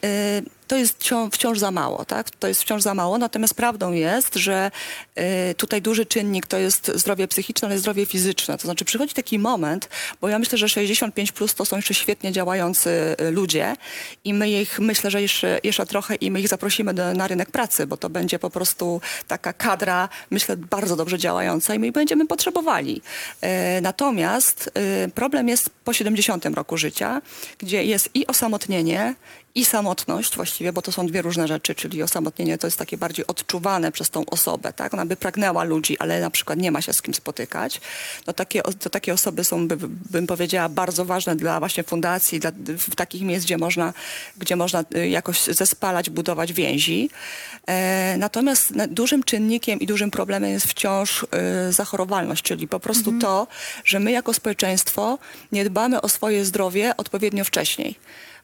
to 0.67 0.77
jest 0.77 1.03
wciąż, 1.31 1.59
za 1.59 1.71
mało, 1.71 2.05
tak? 2.05 2.29
To 2.29 2.47
jest 2.47 2.61
wciąż 2.61 2.81
za 2.81 2.93
mało, 2.93 3.17
natomiast 3.17 3.53
prawdą 3.53 3.91
jest, 3.91 4.35
że 4.35 4.71
e, 5.15 5.53
tutaj 5.53 5.81
duży 5.81 6.05
czynnik 6.05 6.47
to 6.47 6.57
jest 6.57 6.91
zdrowie 6.95 7.27
psychiczne, 7.27 7.67
ale 7.67 7.77
zdrowie 7.77 8.05
fizyczne. 8.05 8.57
To 8.57 8.63
znaczy 8.63 8.85
przychodzi 8.85 9.13
taki 9.13 9.39
moment, 9.39 9.89
bo 10.21 10.29
ja 10.29 10.39
myślę, 10.39 10.57
że 10.57 10.69
65 10.69 11.31
plus 11.31 11.55
to 11.55 11.65
są 11.65 11.75
jeszcze 11.75 11.93
świetnie 11.93 12.31
działający 12.31 13.15
e, 13.17 13.31
ludzie 13.31 13.75
i 14.23 14.33
my 14.33 14.49
ich, 14.49 14.79
myślę, 14.79 15.11
że 15.11 15.21
jeszcze, 15.21 15.59
jeszcze 15.63 15.85
trochę 15.85 16.15
i 16.15 16.31
my 16.31 16.39
ich 16.39 16.47
zaprosimy 16.47 16.93
do, 16.93 17.13
na 17.13 17.27
rynek 17.27 17.51
pracy, 17.51 17.87
bo 17.87 17.97
to 17.97 18.09
będzie 18.09 18.39
po 18.39 18.49
prostu 18.49 19.01
taka 19.27 19.53
kadra, 19.53 20.09
myślę, 20.31 20.57
bardzo 20.57 20.95
dobrze 20.95 21.17
działająca 21.17 21.75
i 21.75 21.79
my 21.79 21.87
ich 21.87 21.93
będziemy 21.93 22.27
potrzebowali. 22.27 23.01
E, 23.41 23.81
natomiast 23.81 24.71
e, 24.73 25.07
problem 25.07 25.49
jest 25.49 25.69
po 25.83 25.93
70 25.93 26.45
roku 26.45 26.77
życia, 26.77 27.21
gdzie 27.57 27.83
jest 27.83 28.09
i 28.13 28.27
osamotnienie, 28.27 29.15
i 29.55 29.65
samotność 29.65 30.35
właściwie, 30.35 30.73
bo 30.73 30.81
to 30.81 30.91
są 30.91 31.07
dwie 31.07 31.21
różne 31.21 31.47
rzeczy, 31.47 31.75
czyli 31.75 32.03
osamotnienie 32.03 32.57
to 32.57 32.67
jest 32.67 32.77
takie 32.77 32.97
bardziej 32.97 33.27
odczuwane 33.27 33.91
przez 33.91 34.09
tą 34.09 34.25
osobę, 34.25 34.73
tak? 34.73 34.93
Ona 34.93 35.05
by 35.05 35.15
pragnęła 35.15 35.63
ludzi, 35.63 35.99
ale 35.99 36.21
na 36.21 36.29
przykład 36.29 36.59
nie 36.59 36.71
ma 36.71 36.81
się 36.81 36.93
z 36.93 37.01
kim 37.01 37.13
spotykać. 37.13 37.81
No 38.27 38.33
takie, 38.33 38.61
to 38.61 38.89
takie 38.89 39.13
osoby 39.13 39.43
są, 39.43 39.67
by, 39.67 39.77
bym 40.11 40.27
powiedziała, 40.27 40.69
bardzo 40.69 41.05
ważne 41.05 41.35
dla 41.35 41.59
właśnie 41.59 41.83
fundacji, 41.83 42.39
dla, 42.39 42.51
w 42.77 42.95
takich 42.95 43.21
miejsc, 43.21 43.45
gdzie 43.45 43.57
można, 43.57 43.93
gdzie 44.37 44.55
można 44.55 44.83
y, 44.95 45.09
jakoś 45.09 45.43
zespalać, 45.43 46.09
budować 46.09 46.53
więzi. 46.53 47.09
E, 47.67 48.15
natomiast 48.17 48.71
na- 48.71 48.87
dużym 48.87 49.23
czynnikiem 49.23 49.79
i 49.79 49.85
dużym 49.85 50.11
problemem 50.11 50.51
jest 50.51 50.65
wciąż 50.67 51.23
y, 51.23 51.27
zachorowalność, 51.73 52.43
czyli 52.43 52.67
po 52.67 52.79
prostu 52.79 53.19
to, 53.19 53.47
że 53.85 53.99
my 53.99 54.11
jako 54.11 54.33
społeczeństwo 54.33 55.17
nie 55.51 55.65
dbamy 55.65 56.01
o 56.01 56.09
swoje 56.09 56.45
zdrowie 56.45 56.97
odpowiednio 56.97 57.43
wcześniej. 57.43 57.95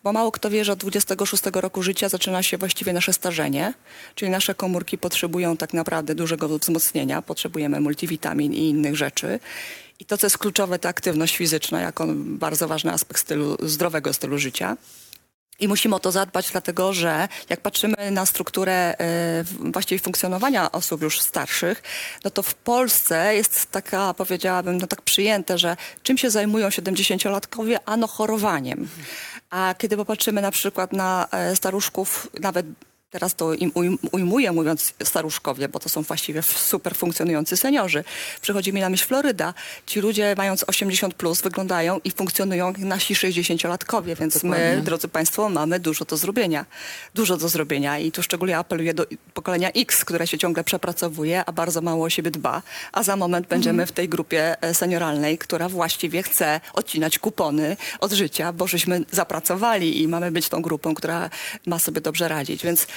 Bo 0.04 0.14
mało 0.14 0.32
kto 0.32 0.50
wie, 0.50 0.66
że 0.66 0.72
od 0.74 0.80
26 0.80 1.44
roku 1.54 1.84
życia 1.84 2.10
zaczyna 2.10 2.44
się 2.44 2.58
właściwie 2.58 2.94
nasze 2.94 3.14
starzenie, 3.14 3.74
czyli 4.16 4.32
nasze 4.32 4.56
komórki 4.56 4.98
potrzebują 4.98 5.58
tak 5.58 5.74
naprawdę 5.74 6.16
dużego 6.16 6.60
wzmocnienia, 6.60 7.22
potrzebujemy 7.22 7.80
multivitamin 7.80 8.54
i 8.54 8.70
innych 8.70 8.96
rzeczy. 8.96 9.40
I 10.00 10.06
to, 10.06 10.18
co 10.18 10.26
jest 10.28 10.38
kluczowe, 10.38 10.80
to 10.80 10.90
aktywność 10.90 11.38
fizyczna, 11.38 11.82
jako 11.82 12.08
bardzo 12.16 12.68
ważny 12.68 12.92
aspekt 12.92 13.20
stylu, 13.22 13.58
zdrowego 13.64 14.14
stylu 14.14 14.38
życia. 14.38 14.78
I 15.60 15.68
musimy 15.68 15.96
o 15.96 16.00
to 16.00 16.12
zadbać, 16.12 16.50
dlatego 16.52 16.94
że 16.94 17.28
jak 17.50 17.62
patrzymy 17.62 18.12
na 18.12 18.26
strukturę 18.26 18.96
w- 19.44 19.72
właściwie 19.72 20.00
funkcjonowania 20.00 20.72
osób 20.72 21.02
już 21.02 21.22
starszych, 21.22 21.84
no 22.24 22.32
to 22.32 22.44
w 22.44 22.54
Polsce 22.56 23.36
jest 23.36 23.72
taka, 23.72 24.14
powiedziałabym, 24.14 24.78
no 24.78 24.88
tak 24.88 25.02
przyjęte, 25.02 25.58
że 25.58 25.78
czym 26.04 26.18
się 26.18 26.30
zajmują 26.30 26.70
70-latkowie? 26.70 27.78
Ano 27.86 28.08
chorowaniem. 28.08 28.88
A 29.52 29.76
kiedy 29.78 29.98
popatrzymy 29.98 30.42
na 30.42 30.52
przykład 30.52 30.94
na 30.94 31.28
e, 31.32 31.56
staruszków, 31.56 32.30
nawet 32.40 32.66
Teraz 33.12 33.36
to 33.36 33.54
im 33.54 33.72
ujm- 33.72 33.98
ujmuję, 34.12 34.52
mówiąc 34.52 34.94
staruszkowie, 35.04 35.70
bo 35.70 35.80
to 35.80 35.90
są 35.90 36.02
właściwie 36.02 36.42
super 36.42 36.96
funkcjonujący 36.96 37.58
seniorzy. 37.58 38.04
Przychodzi 38.42 38.74
mi 38.74 38.82
na 38.82 38.90
myśl 38.90 39.06
Floryda. 39.06 39.54
Ci 39.86 40.00
ludzie 40.02 40.36
mając 40.38 40.64
80 40.68 41.14
plus 41.14 41.42
wyglądają 41.42 42.00
i 42.04 42.12
funkcjonują 42.12 42.68
jak 42.68 42.78
nasi 42.78 43.16
60-latkowie, 43.16 44.16
więc 44.16 44.44
my, 44.44 44.82
drodzy 44.84 45.08
Państwo, 45.08 45.50
mamy 45.50 45.80
dużo 45.80 46.06
do 46.06 46.18
zrobienia. 46.18 46.66
Dużo 47.16 47.38
do 47.38 47.50
zrobienia 47.50 48.00
i 48.00 48.12
tu 48.12 48.24
szczególnie 48.24 48.58
apeluję 48.58 48.94
do 48.94 49.06
pokolenia 49.34 49.70
X, 49.72 50.06
które 50.06 50.28
się 50.28 50.38
ciągle 50.38 50.64
przepracowuje, 50.64 51.46
a 51.46 51.52
bardzo 51.52 51.82
mało 51.82 52.06
o 52.06 52.10
siebie 52.10 52.32
dba. 52.32 52.62
A 52.92 53.04
za 53.04 53.16
moment 53.16 53.48
będziemy 53.48 53.86
w 53.86 53.92
tej 53.92 54.10
grupie 54.10 54.62
e, 54.62 54.74
senioralnej, 54.74 55.38
która 55.38 55.70
właściwie 55.70 56.24
chce 56.24 56.62
odcinać 56.74 57.20
kupony 57.20 57.78
od 58.00 58.12
życia, 58.12 58.54
bo 58.54 58.68
żeśmy 58.68 59.04
zapracowali 59.12 60.02
i 60.02 60.08
mamy 60.08 60.32
być 60.32 60.50
tą 60.50 60.62
grupą, 60.62 60.96
która 60.96 61.30
ma 61.66 61.80
sobie 61.80 62.02
dobrze 62.02 62.28
radzić. 62.28 62.64
Więc 62.64 62.88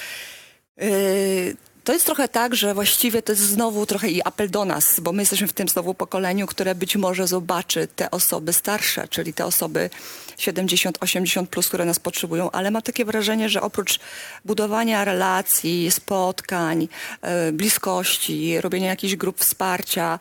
To 1.85 1.93
jest 1.93 2.05
trochę 2.05 2.27
tak, 2.27 2.55
że 2.55 2.73
właściwie 2.73 3.21
to 3.21 3.31
jest 3.31 3.41
znowu 3.41 3.85
trochę 3.85 4.09
i 4.09 4.23
apel 4.23 4.49
do 4.49 4.65
nas, 4.65 4.99
bo 4.99 5.11
my 5.11 5.21
jesteśmy 5.21 5.47
w 5.47 5.53
tym 5.53 5.69
znowu 5.69 5.93
pokoleniu, 5.93 6.47
które 6.47 6.75
być 6.75 6.95
może 6.95 7.27
zobaczy 7.27 7.87
te 7.95 8.11
osoby 8.11 8.53
starsze, 8.53 9.07
czyli 9.07 9.33
te 9.33 9.45
osoby 9.45 9.89
70-80 10.37 11.47
plus, 11.47 11.67
które 11.67 11.85
nas 11.85 11.99
potrzebują, 11.99 12.51
ale 12.51 12.71
mam 12.71 12.81
takie 12.81 13.05
wrażenie, 13.05 13.49
że 13.49 13.61
oprócz 13.61 13.99
budowania 14.45 15.05
relacji, 15.05 15.91
spotkań, 15.91 16.87
e, 17.21 17.51
bliskości, 17.51 18.61
robienia 18.61 18.89
jakichś 18.89 19.15
grup 19.15 19.39
wsparcia, 19.39 20.19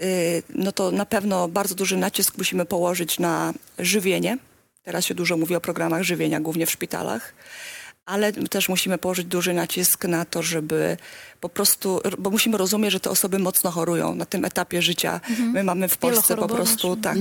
y, 0.00 0.42
no 0.54 0.72
to 0.72 0.90
na 0.90 1.06
pewno 1.06 1.48
bardzo 1.48 1.74
duży 1.74 1.96
nacisk 1.96 2.38
musimy 2.38 2.64
położyć 2.64 3.18
na 3.18 3.52
żywienie. 3.78 4.38
Teraz 4.84 5.04
się 5.04 5.14
dużo 5.14 5.36
mówi 5.36 5.56
o 5.56 5.60
programach 5.60 6.02
żywienia, 6.02 6.40
głównie 6.40 6.66
w 6.66 6.70
szpitalach 6.70 7.34
ale 8.08 8.32
też 8.32 8.68
musimy 8.68 8.98
położyć 8.98 9.26
duży 9.26 9.54
nacisk 9.54 10.04
na 10.04 10.24
to, 10.24 10.42
żeby 10.42 10.96
po 11.40 11.48
prostu, 11.48 12.00
bo 12.18 12.30
musimy 12.30 12.58
rozumieć, 12.58 12.92
że 12.92 13.00
te 13.00 13.10
osoby 13.10 13.38
mocno 13.38 13.70
chorują 13.70 14.14
na 14.14 14.26
tym 14.26 14.44
etapie 14.44 14.82
życia. 14.82 15.20
My 15.52 15.64
mamy 15.64 15.88
w 15.88 15.96
Polsce 15.96 16.36
po 16.36 16.48
prostu 16.48 16.96
tak 16.96 17.16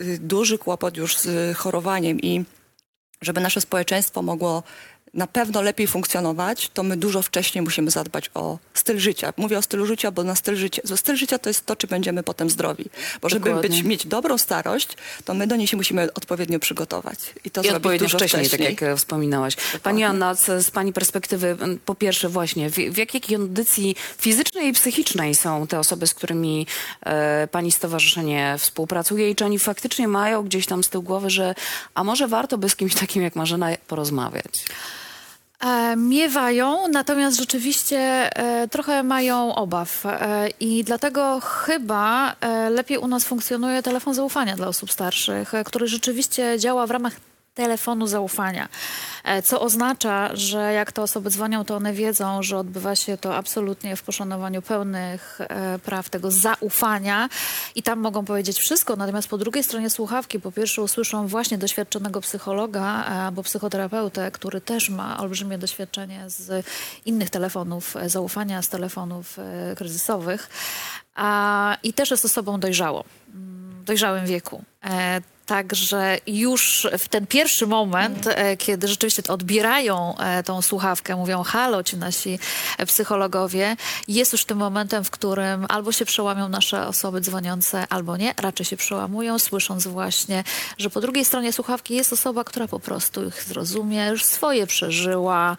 y, 0.00 0.18
duży 0.18 0.58
kłopot 0.58 0.96
już 0.96 1.16
z 1.16 1.56
chorowaniem 1.56 2.20
i 2.20 2.44
żeby 3.22 3.40
nasze 3.40 3.60
społeczeństwo 3.60 4.22
mogło 4.22 4.62
na 5.16 5.26
pewno 5.26 5.62
lepiej 5.62 5.86
funkcjonować, 5.86 6.68
to 6.68 6.82
my 6.82 6.96
dużo 6.96 7.22
wcześniej 7.22 7.62
musimy 7.62 7.90
zadbać 7.90 8.30
o 8.34 8.58
styl 8.74 8.98
życia. 8.98 9.32
Mówię 9.36 9.58
o 9.58 9.62
stylu 9.62 9.86
życia, 9.86 10.10
bo 10.10 10.24
na 10.24 10.34
styl 10.34 10.56
życia, 10.56 10.82
bo 10.88 10.96
styl 10.96 11.16
życia 11.16 11.38
to 11.38 11.50
jest 11.50 11.66
to, 11.66 11.76
czy 11.76 11.86
będziemy 11.86 12.22
potem 12.22 12.50
zdrowi. 12.50 12.84
Bo 13.22 13.28
żeby 13.28 13.44
Dokładnie. 13.44 13.68
być, 13.68 13.82
mieć 13.82 14.06
dobrą 14.06 14.38
starość, 14.38 14.88
to 15.24 15.34
my 15.34 15.46
do 15.46 15.56
niej 15.56 15.66
się 15.66 15.76
musimy 15.76 16.12
odpowiednio 16.12 16.58
przygotować. 16.58 17.18
I 17.44 17.50
to 17.50 17.62
I 17.62 17.68
zrobić 17.68 18.00
dużo 18.00 18.18
wcześniej, 18.18 18.46
wcześniej. 18.46 18.68
tak 18.68 18.80
jak 18.80 18.92
e, 18.92 18.96
wspominałaś. 18.96 19.56
Pani 19.82 20.04
Anna, 20.04 20.34
z, 20.34 20.66
z 20.66 20.70
Pani 20.70 20.92
perspektywy, 20.92 21.56
po 21.84 21.94
pierwsze 21.94 22.28
właśnie, 22.28 22.70
w, 22.70 22.74
w 22.74 22.96
jakiej 22.96 23.20
kondycji 23.20 23.96
fizycznej 24.18 24.68
i 24.68 24.72
psychicznej 24.72 25.34
są 25.34 25.66
te 25.66 25.78
osoby, 25.78 26.06
z 26.06 26.14
którymi 26.14 26.66
e, 27.00 27.48
Pani 27.50 27.72
stowarzyszenie 27.72 28.56
współpracuje 28.58 29.30
i 29.30 29.34
czy 29.34 29.44
oni 29.44 29.58
faktycznie 29.58 30.08
mają 30.08 30.42
gdzieś 30.42 30.66
tam 30.66 30.84
z 30.84 30.88
tyłu 30.88 31.04
głowy, 31.04 31.30
że 31.30 31.54
a 31.94 32.04
może 32.04 32.28
warto 32.28 32.58
by 32.58 32.68
z 32.68 32.76
kimś 32.76 32.94
takim 32.94 33.22
jak 33.22 33.36
Marzena 33.36 33.68
porozmawiać? 33.86 34.64
E, 35.60 35.96
Miewają, 35.96 36.88
natomiast 36.88 37.38
rzeczywiście 37.38 37.98
e, 37.98 38.68
trochę 38.68 39.02
mają 39.02 39.54
obaw. 39.54 40.06
E, 40.06 40.48
i 40.60 40.84
dlatego 40.84 41.40
chyba 41.40 42.36
lepiej 42.70 42.98
u 42.98 43.08
nas 43.08 43.24
funkcjonuje 43.24 43.82
telefon 43.82 44.14
zaufania 44.14 44.56
dla 44.56 44.68
osób 44.68 44.92
starszych, 44.92 45.52
który 45.64 45.86
rzeczywiście 45.88 46.58
działa 46.58 46.86
w 46.86 46.90
ramach 46.90 47.12
telefonu 47.56 48.06
zaufania, 48.06 48.68
e, 49.24 49.42
co 49.42 49.60
oznacza, 49.60 50.36
że 50.36 50.72
jak 50.72 50.92
te 50.92 51.02
osoby 51.02 51.30
dzwonią, 51.30 51.64
to 51.64 51.76
one 51.76 51.92
wiedzą, 51.92 52.42
że 52.42 52.58
odbywa 52.58 52.96
się 52.96 53.16
to 53.16 53.36
absolutnie 53.36 53.96
w 53.96 54.02
poszanowaniu 54.02 54.62
pełnych 54.62 55.38
e, 55.40 55.78
praw 55.78 56.10
tego 56.10 56.30
zaufania. 56.30 57.28
I 57.74 57.82
tam 57.82 57.98
mogą 57.98 58.24
powiedzieć 58.24 58.58
wszystko, 58.58 58.96
natomiast 58.96 59.28
po 59.28 59.38
drugiej 59.38 59.64
stronie 59.64 59.90
słuchawki 59.90 60.40
po 60.40 60.52
pierwsze 60.52 60.82
usłyszą 60.82 61.26
właśnie 61.26 61.58
doświadczonego 61.58 62.20
psychologa 62.20 63.02
e, 63.02 63.06
albo 63.06 63.42
psychoterapeutę, 63.42 64.30
który 64.30 64.60
też 64.60 64.90
ma 64.90 65.18
olbrzymie 65.18 65.58
doświadczenie 65.58 66.24
z 66.26 66.66
innych 67.06 67.30
telefonów 67.30 67.94
zaufania, 68.06 68.62
z 68.62 68.68
telefonów 68.68 69.38
kryzysowych. 69.76 70.48
A, 71.14 71.76
i 71.82 71.92
też 71.92 72.10
jest 72.10 72.24
osobą 72.24 72.60
dojrzałą, 72.60 73.04
mm, 73.34 73.80
w 73.80 73.84
dojrzałym 73.84 74.26
wieku. 74.26 74.64
E, 75.46 75.56
Także 75.56 76.18
już 76.26 76.86
w 76.98 77.08
ten 77.08 77.26
pierwszy 77.26 77.66
moment, 77.66 78.26
e, 78.26 78.56
kiedy 78.56 78.88
rzeczywiście 78.88 79.22
odbierają 79.28 80.18
e, 80.18 80.42
tą 80.42 80.62
słuchawkę, 80.62 81.16
mówią 81.16 81.42
halo 81.42 81.82
ci 81.82 81.96
nasi 81.96 82.38
psychologowie, 82.86 83.76
jest 84.08 84.32
już 84.32 84.44
tym 84.44 84.58
momentem, 84.58 85.04
w 85.04 85.10
którym 85.10 85.66
albo 85.68 85.92
się 85.92 86.04
przełamią 86.04 86.48
nasze 86.48 86.86
osoby 86.86 87.20
dzwoniące, 87.20 87.86
albo 87.88 88.16
nie. 88.16 88.34
Raczej 88.38 88.66
się 88.66 88.76
przełamują, 88.76 89.38
słysząc 89.38 89.86
właśnie, 89.86 90.44
że 90.78 90.90
po 90.90 91.00
drugiej 91.00 91.24
stronie 91.24 91.52
słuchawki 91.52 91.94
jest 91.94 92.12
osoba, 92.12 92.44
która 92.44 92.68
po 92.68 92.80
prostu 92.80 93.24
ich 93.24 93.42
zrozumie, 93.42 94.06
już 94.06 94.24
swoje 94.24 94.66
przeżyła, 94.66 95.56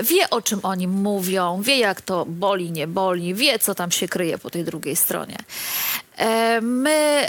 wie 0.00 0.30
o 0.30 0.42
czym 0.42 0.60
oni 0.62 0.88
mówią, 0.88 1.62
wie 1.62 1.78
jak 1.78 2.00
to 2.00 2.26
boli, 2.26 2.72
nie 2.72 2.86
boli, 2.86 3.34
wie 3.34 3.58
co 3.58 3.74
tam 3.74 3.90
się 3.90 4.08
kryje 4.08 4.38
po 4.38 4.50
tej 4.50 4.64
drugiej 4.64 4.96
stronie. 4.96 5.36
E, 6.18 6.60
My 6.60 7.28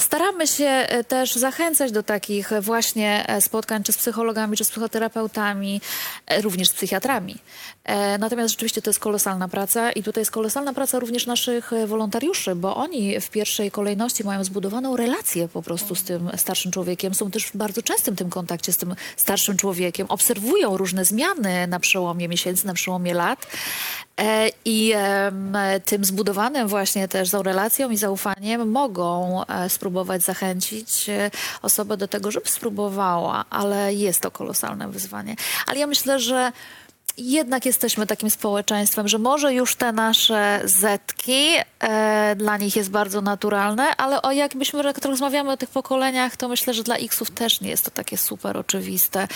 staramy 0.00 0.46
się 0.46 0.64
e, 0.64 1.04
też 1.30 1.40
zachęcać 1.40 1.92
do 1.92 2.02
takich 2.02 2.50
właśnie 2.60 3.24
e, 3.28 3.40
spotkań 3.40 3.82
czy 3.82 3.92
z 3.92 3.98
psychologami, 3.98 4.56
czy 4.56 4.64
z 4.64 4.70
psychoterapeutami, 4.70 5.80
e, 6.26 6.42
również 6.42 6.68
z 6.68 6.72
psychiatrami. 6.72 7.36
E, 7.84 8.18
Natomiast 8.18 8.50
rzeczywiście 8.50 8.82
to 8.82 8.90
jest 8.90 9.00
kolosalna 9.00 9.48
praca 9.48 9.92
i 9.92 10.02
tutaj 10.02 10.20
jest 10.20 10.30
kolosalna 10.30 10.72
praca 10.72 10.98
również 10.98 11.26
naszych 11.26 11.70
wolontariuszy, 11.86 12.54
bo 12.54 12.76
oni 12.76 13.20
w 13.20 13.30
pierwszej 13.30 13.70
kolejności 13.70 14.24
mają 14.24 14.44
zbudowaną 14.44 14.96
relację 14.96 15.48
po 15.48 15.62
prostu 15.62 15.94
z 15.94 16.02
tym 16.02 16.30
starszym 16.36 16.72
człowiekiem, 16.72 17.14
są 17.14 17.30
też 17.30 17.44
w 17.46 17.56
bardzo 17.56 17.82
częstym 17.82 18.16
tym 18.16 18.30
kontakcie 18.30 18.72
z 18.72 18.76
tym 18.76 18.94
starszym 19.16 19.56
człowiekiem, 19.56 20.06
obserwują 20.10 20.76
różne 20.76 21.04
zmiany 21.04 21.66
na 21.66 21.80
przełomie 21.80 22.28
miesięcy, 22.28 22.66
na 22.66 22.74
przełomie 22.74 23.14
lat. 23.14 23.46
E, 24.20 24.50
I 24.64 24.94
tym 25.84 26.04
zbudowanym 26.04 26.68
właśnie 26.68 27.08
też 27.08 27.30
tą 27.30 27.42
relacją 27.42 27.90
i 27.90 27.96
zaufaniem 27.96 28.70
mogą 28.70 29.40
e, 29.44 29.68
spróbować 29.68 30.22
zachęcić 30.22 31.08
e, 31.08 31.30
osobę 31.62 31.96
do 31.96 32.08
tego, 32.08 32.30
żeby 32.30 32.48
spróbowała, 32.48 33.44
ale 33.50 33.94
jest 33.94 34.20
to 34.20 34.30
kolosalne 34.30 34.88
wyzwanie. 34.88 35.36
Ale 35.66 35.78
ja 35.78 35.86
myślę, 35.86 36.20
że 36.20 36.52
jednak 37.18 37.66
jesteśmy 37.66 38.06
takim 38.06 38.30
społeczeństwem, 38.30 39.08
że 39.08 39.18
może 39.18 39.54
już 39.54 39.76
te 39.76 39.92
nasze 39.92 40.60
zetki 40.64 41.46
e, 41.80 42.36
dla 42.36 42.56
nich 42.56 42.76
jest 42.76 42.90
bardzo 42.90 43.20
naturalne, 43.20 43.96
ale 43.96 44.22
o 44.22 44.32
jakbyśmy 44.32 44.82
jak 44.84 45.04
rozmawiamy 45.04 45.50
o 45.50 45.56
tych 45.56 45.70
pokoleniach, 45.70 46.36
to 46.36 46.48
myślę, 46.48 46.74
że 46.74 46.82
dla 46.82 46.96
X-ów 46.96 47.30
też 47.30 47.60
nie 47.60 47.70
jest 47.70 47.84
to 47.84 47.90
takie 47.90 48.16
super 48.18 48.56
oczywiste, 48.56 49.28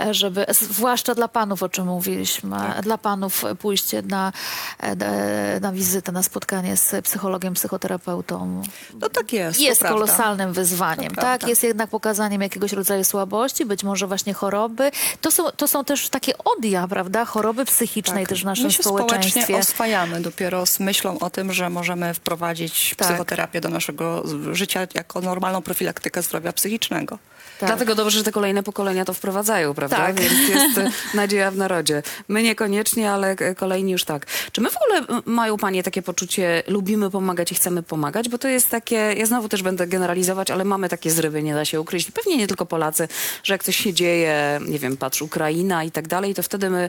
e, 0.00 0.14
żeby, 0.14 0.46
zwłaszcza 0.48 1.14
dla 1.14 1.28
panów, 1.28 1.62
o 1.62 1.68
czym 1.68 1.86
mówiliśmy, 1.86 2.56
dla 2.82 2.98
panów 2.98 3.44
pójście 3.58 4.02
na, 4.02 4.32
e, 4.78 4.96
d- 4.96 5.58
na 5.60 5.72
wizytę, 5.72 6.12
na 6.12 6.22
spotkanie 6.22 6.76
z 6.76 7.04
psychologiem, 7.04 7.54
psychoterapeutą 7.54 8.62
No 9.00 9.08
tak 9.08 9.32
jest. 9.32 9.60
jest 9.60 9.80
prawda. 9.80 9.98
kolosalnym 9.98 10.52
wyzwaniem, 10.52 11.08
To 11.10 11.14
tak? 11.14 11.24
prawda. 11.24 11.48
Jest 11.48 11.62
jednak 11.62 11.90
pokazaniem 11.90 12.42
jakiegoś 12.42 12.72
rodzaju 12.72 13.04
słabości, 13.04 13.64
być 13.64 13.84
może 13.84 14.06
właśnie 14.06 14.34
choroby. 14.34 14.90
To 15.20 15.30
są, 15.30 15.50
to 15.50 15.68
są 15.68 15.84
też 15.84 16.08
takie 16.08 16.32
odja, 16.44 16.88
prawda? 16.88 17.19
Choroby 17.24 17.64
psychicznej 17.64 18.26
też 18.26 18.42
w 18.42 18.44
naszym 18.44 18.64
Tak. 18.64 18.70
My 18.70 18.76
się 18.76 18.82
społecznie 18.82 19.08
społeczeństwie. 19.18 19.56
oswajamy 19.56 20.20
dopiero 20.20 20.66
z 20.66 20.80
myślą 20.80 21.18
o 21.18 21.30
tym, 21.30 21.52
że 21.52 21.70
możemy 21.70 22.14
wprowadzić 22.14 22.94
Tak. 22.96 23.08
psychoterapię 23.08 23.60
do 23.60 23.68
naszego 23.68 24.22
życia 24.52 24.86
jako 24.94 25.20
normalną 25.20 25.62
profilaktykę 25.62 26.22
zdrowia 26.22 26.52
psychicznego. 26.52 27.18
Tak. 27.60 27.68
Dlatego 27.68 27.94
dobrze, 27.94 28.18
że 28.18 28.24
te 28.24 28.32
kolejne 28.32 28.62
pokolenia 28.62 29.04
to 29.04 29.14
wprowadzają, 29.14 29.74
prawda? 29.74 29.96
Tak. 29.96 30.20
Więc 30.20 30.48
jest 30.48 30.78
e, 30.78 30.90
nadzieja 31.14 31.50
w 31.50 31.56
narodzie. 31.56 32.02
My 32.28 32.42
niekoniecznie, 32.42 33.10
ale 33.10 33.30
e, 33.30 33.54
kolejni 33.54 33.92
już 33.92 34.04
tak. 34.04 34.26
Czy 34.52 34.60
my 34.60 34.70
w 34.70 34.76
ogóle 34.76 35.22
mają 35.26 35.56
Panie 35.56 35.82
takie 35.82 36.02
poczucie, 36.02 36.62
lubimy 36.66 37.10
pomagać 37.10 37.52
i 37.52 37.54
chcemy 37.54 37.82
pomagać? 37.82 38.28
Bo 38.28 38.38
to 38.38 38.48
jest 38.48 38.70
takie, 38.70 38.96
ja 38.96 39.26
znowu 39.26 39.48
też 39.48 39.62
będę 39.62 39.86
generalizować, 39.86 40.50
ale 40.50 40.64
mamy 40.64 40.88
takie 40.88 41.10
zrywy, 41.10 41.42
nie 41.42 41.54
da 41.54 41.64
się 41.64 41.80
ukryć. 41.80 42.10
Pewnie 42.10 42.36
nie 42.36 42.46
tylko 42.46 42.66
Polacy, 42.66 43.08
że 43.42 43.54
jak 43.54 43.64
coś 43.64 43.76
się 43.76 43.92
dzieje, 43.92 44.60
nie 44.68 44.78
wiem, 44.78 44.96
patrz, 44.96 45.22
Ukraina 45.22 45.84
i 45.84 45.90
tak 45.90 46.08
dalej, 46.08 46.34
to 46.34 46.42
wtedy 46.42 46.70
my 46.70 46.88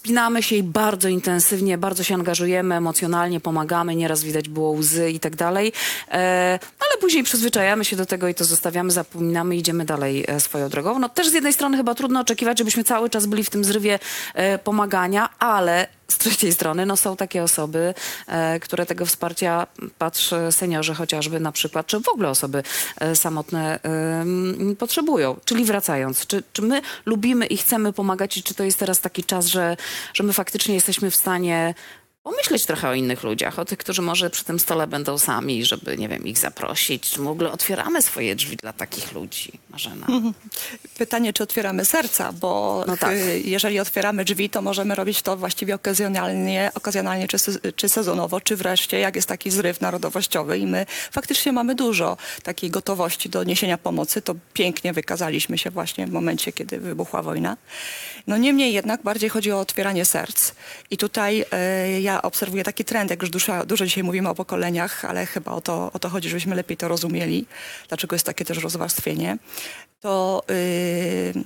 sp- 0.00 0.10
spinamy 0.10 0.42
się 0.42 0.56
i 0.56 0.62
bardzo 0.62 1.08
intensywnie, 1.08 1.78
bardzo 1.78 2.02
się 2.02 2.14
angażujemy 2.14 2.74
emocjonalnie, 2.74 3.40
pomagamy, 3.40 3.96
nieraz 3.96 4.22
widać 4.22 4.48
było 4.48 4.70
łzy 4.70 5.10
i 5.10 5.20
tak 5.20 5.36
dalej, 5.36 5.72
e, 6.10 6.58
ale 6.80 7.00
później 7.00 7.22
przyzwyczajamy 7.22 7.84
się 7.84 7.96
do 7.96 8.06
tego 8.06 8.28
i 8.28 8.34
to 8.34 8.44
zostawiamy, 8.44 8.90
zapominamy 8.90 9.56
i 9.56 9.58
idziemy 9.58 9.84
dalej 9.84 10.24
e, 10.28 10.40
swoją 10.40 10.68
drogą. 10.68 10.98
No 10.98 11.08
też 11.08 11.28
z 11.28 11.32
jednej 11.32 11.52
strony 11.52 11.76
chyba 11.76 11.94
trudno 11.94 12.20
oczekiwać, 12.20 12.58
żebyśmy 12.58 12.84
cały 12.84 13.10
czas 13.10 13.26
byli 13.26 13.44
w 13.44 13.50
tym 13.50 13.64
zrywie 13.64 13.98
e, 14.34 14.58
pomagania, 14.58 15.28
ale 15.38 15.86
z 16.10 16.18
trzeciej 16.18 16.52
strony 16.52 16.86
no, 16.86 16.96
są 16.96 17.16
takie 17.16 17.42
osoby, 17.42 17.94
e, 18.26 18.60
które 18.60 18.86
tego 18.86 19.06
wsparcia, 19.06 19.66
patrz, 19.98 20.30
seniorzy 20.50 20.94
chociażby 20.94 21.40
na 21.40 21.52
przykład, 21.52 21.86
czy 21.86 22.00
w 22.00 22.08
ogóle 22.08 22.28
osoby 22.28 22.62
e, 23.00 23.16
samotne 23.16 23.80
em, 23.82 24.76
potrzebują. 24.78 25.36
Czyli 25.44 25.64
wracając, 25.64 26.26
czy, 26.26 26.42
czy 26.52 26.62
my 26.62 26.82
lubimy 27.06 27.46
i 27.46 27.56
chcemy 27.56 27.92
pomagać 27.92 28.36
i 28.36 28.42
czy 28.42 28.54
to 28.54 28.64
jest 28.64 28.78
teraz 28.78 29.00
taki 29.00 29.24
czas, 29.24 29.46
że, 29.46 29.76
że 30.14 30.24
my 30.24 30.32
faktycznie 30.32 30.74
jesteśmy 30.74 31.10
w 31.10 31.16
stanie 31.16 31.74
pomyśleć 32.22 32.66
trochę 32.66 32.88
o 32.88 32.94
innych 32.94 33.22
ludziach, 33.22 33.58
o 33.58 33.64
tych, 33.64 33.78
którzy 33.78 34.02
może 34.02 34.30
przy 34.30 34.44
tym 34.44 34.58
stole 34.58 34.86
będą 34.86 35.18
sami, 35.18 35.64
żeby, 35.64 35.96
nie 35.98 36.08
wiem, 36.08 36.26
ich 36.26 36.38
zaprosić. 36.38 37.10
Czy 37.10 37.20
w 37.22 37.28
ogóle 37.28 37.52
otwieramy 37.52 38.02
swoje 38.02 38.34
drzwi 38.34 38.56
dla 38.56 38.72
takich 38.72 39.12
ludzi, 39.12 39.52
Marzena? 39.70 40.06
Pytanie, 40.98 41.32
czy 41.32 41.42
otwieramy 41.42 41.84
serca, 41.84 42.32
bo 42.32 42.84
No 42.86 42.96
tak. 42.96 43.12
y, 43.12 43.40
jeżeli 43.44 43.80
otwieramy 43.80 44.24
drzwi, 44.24 44.50
to 44.50 44.62
możemy 44.62 44.94
robić 44.94 45.22
to 45.22 45.36
właściwie 45.36 45.74
okazjonalnie, 45.74 46.70
okazjonalnie 46.74 47.28
czy, 47.28 47.36
czy 47.76 47.88
sezonowo, 47.88 48.40
czy 48.40 48.56
wreszcie 48.56 48.98
jak 48.98 49.16
jest 49.16 49.28
taki 49.28 49.50
zryw 49.50 49.80
narodowościowy 49.80 50.58
i 50.58 50.66
my 50.66 50.86
faktycznie 51.12 51.52
mamy 51.52 51.74
dużo 51.74 52.16
takiej 52.42 52.70
gotowości 52.70 53.28
do 53.28 53.44
niesienia 53.44 53.78
pomocy. 53.78 54.22
To 54.22 54.34
pięknie 54.52 54.92
wykazaliśmy 54.92 55.58
się 55.58 55.70
właśnie 55.70 56.06
w 56.06 56.12
momencie, 56.12 56.52
kiedy 56.52 56.80
wybuchła 56.80 57.22
wojna. 57.22 57.56
No 58.26 58.36
niemniej 58.36 58.72
jednak 58.72 59.02
bardziej 59.02 59.30
chodzi 59.30 59.52
o 59.52 59.60
otwieranie 59.60 60.04
serc. 60.04 60.52
I 60.90 60.96
tutaj 60.96 61.44
y, 61.96 62.00
ja 62.10 62.22
obserwuję 62.22 62.64
taki 62.64 62.84
trend, 62.84 63.10
jak 63.10 63.22
już 63.22 63.30
dużo, 63.30 63.66
dużo 63.66 63.84
dzisiaj 63.84 64.04
mówimy 64.04 64.28
o 64.28 64.34
pokoleniach, 64.34 65.04
ale 65.04 65.26
chyba 65.26 65.52
o 65.52 65.60
to, 65.60 65.90
o 65.92 65.98
to 65.98 66.08
chodzi, 66.08 66.28
żebyśmy 66.28 66.54
lepiej 66.54 66.76
to 66.76 66.88
rozumieli, 66.88 67.46
dlaczego 67.88 68.14
jest 68.16 68.26
takie 68.26 68.44
też 68.44 68.58
rozwarstwienie. 68.58 69.38
To 70.00 70.42
yy, 70.48 71.42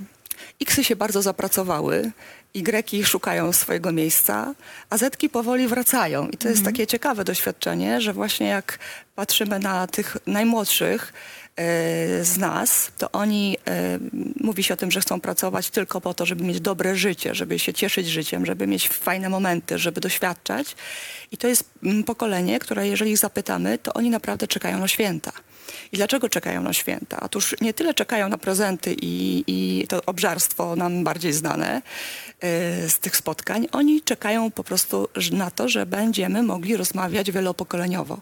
X-y 0.61 0.85
się 0.85 0.97
bardzo 0.97 1.23
zapracowały, 1.23 2.13
Y 2.55 3.07
szukają 3.07 3.53
swojego 3.53 3.93
miejsca, 3.93 4.55
a 4.91 4.97
Zetki 4.97 5.29
powoli 5.29 5.69
wracają. 5.69 6.29
I 6.29 6.37
to 6.37 6.49
jest 6.49 6.65
takie 6.65 6.87
ciekawe 6.87 7.25
doświadczenie, 7.25 8.01
że 8.01 8.13
właśnie 8.13 8.47
jak 8.47 8.79
patrzymy 9.15 9.59
na 9.59 9.87
tych 9.87 10.17
najmłodszych 10.27 11.13
yy, 11.59 12.25
z 12.25 12.39
nas, 12.39 12.91
to 12.99 13.13
oni, 13.13 13.51
yy, 13.51 14.23
mówi 14.41 14.63
się 14.63 14.75
o 14.75 14.77
tym, 14.77 14.91
że 14.91 15.01
chcą 15.01 15.21
pracować 15.21 15.71
tylko 15.71 16.01
po 16.01 16.15
to, 16.15 16.27
żeby 16.27 16.45
mieć 16.45 16.61
dobre 16.61 16.97
życie, 16.97 17.35
żeby 17.35 17.59
się 17.59 17.73
cieszyć 17.73 18.09
życiem, 18.09 18.47
żeby 18.47 18.67
mieć 18.67 18.89
fajne 18.89 19.29
momenty, 19.29 19.79
żeby 19.79 20.01
doświadczać. 20.01 20.77
I 21.33 21.37
to 21.37 21.49
jest 21.49 21.71
mm, 21.83 22.05
pokolenie, 22.05 22.59
które 22.59 22.89
jeżeli 22.89 23.11
ich 23.11 23.19
zapytamy, 23.19 23.79
to 23.79 23.95
oni 23.95 24.11
naprawdę 24.11 24.47
czekają 24.47 24.79
na 24.79 24.89
święta. 24.89 25.33
I 25.93 25.97
dlaczego 25.97 26.29
czekają 26.29 26.63
na 26.63 26.73
święta? 26.73 27.21
Otóż 27.21 27.57
nie 27.61 27.75
tyle 27.75 27.95
czekają 27.95 28.29
na 28.29 28.39
prezenty 28.39 28.97
i, 29.03 29.45
i 29.47 29.87
to 29.89 30.03
obżarstwo 30.07 30.77
nam 30.77 31.05
bardziej 31.05 31.33
znane 31.33 31.83
y, 32.45 32.91
z 32.91 32.99
tych 32.99 33.17
spotkań. 33.17 33.69
Oni 33.73 34.03
czekają 34.03 34.51
po 34.51 34.65
prostu 34.65 35.09
na 35.33 35.51
to, 35.51 35.69
że 35.69 35.87
będziemy 35.87 36.43
mogli 36.43 36.77
rozmawiać 36.77 37.31
wielopokoleniowo. 37.31 38.21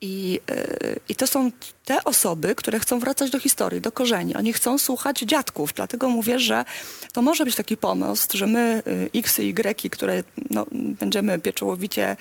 I, 0.00 0.40
y, 0.50 1.00
I 1.08 1.14
to 1.14 1.26
są 1.26 1.50
te 1.84 2.04
osoby, 2.04 2.54
które 2.54 2.80
chcą 2.80 2.98
wracać 2.98 3.30
do 3.30 3.40
historii, 3.40 3.80
do 3.80 3.92
korzeni. 3.92 4.34
Oni 4.34 4.52
chcą 4.52 4.78
słuchać 4.78 5.18
dziadków. 5.18 5.72
Dlatego 5.74 6.08
mówię, 6.08 6.38
że 6.38 6.64
to 7.12 7.22
może 7.22 7.44
być 7.44 7.54
taki 7.54 7.76
pomost, 7.76 8.32
że 8.32 8.46
my, 8.46 8.82
y, 8.86 9.10
X 9.14 9.38
i 9.38 9.48
Y, 9.48 9.90
które 9.90 10.22
no, 10.50 10.66
będziemy 10.72 11.38
pieczołowicie 11.38 12.16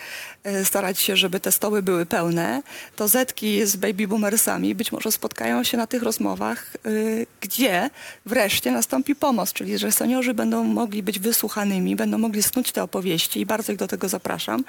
y, 0.47 0.65
starać 0.65 0.99
się, 0.99 1.17
żeby 1.17 1.39
te 1.39 1.51
stoły 1.51 1.81
były 1.81 2.05
pełne, 2.05 2.63
to 2.95 3.07
Zetki 3.07 3.65
z 3.65 3.75
baby 3.75 4.07
boomersami 4.07 4.75
być 4.75 4.91
może 4.91 5.11
spotkają 5.11 5.63
się 5.63 5.77
na 5.77 5.87
tych 5.87 6.03
rozmowach, 6.03 6.73
y, 6.85 7.27
gdzie 7.41 7.89
wreszcie 8.25 8.71
nastąpi 8.71 9.15
pomoc, 9.15 9.53
czyli 9.53 9.77
że 9.77 9.91
seniorzy 9.91 10.33
będą 10.33 10.63
mogli 10.63 11.03
być 11.03 11.19
wysłuchanymi, 11.19 11.95
będą 11.95 12.17
mogli 12.17 12.43
snuć 12.43 12.71
te 12.71 12.83
opowieści 12.83 13.39
i 13.39 13.45
bardzo 13.45 13.71
ich 13.71 13.77
do 13.77 13.87
tego 13.87 14.09
zapraszam, 14.09 14.63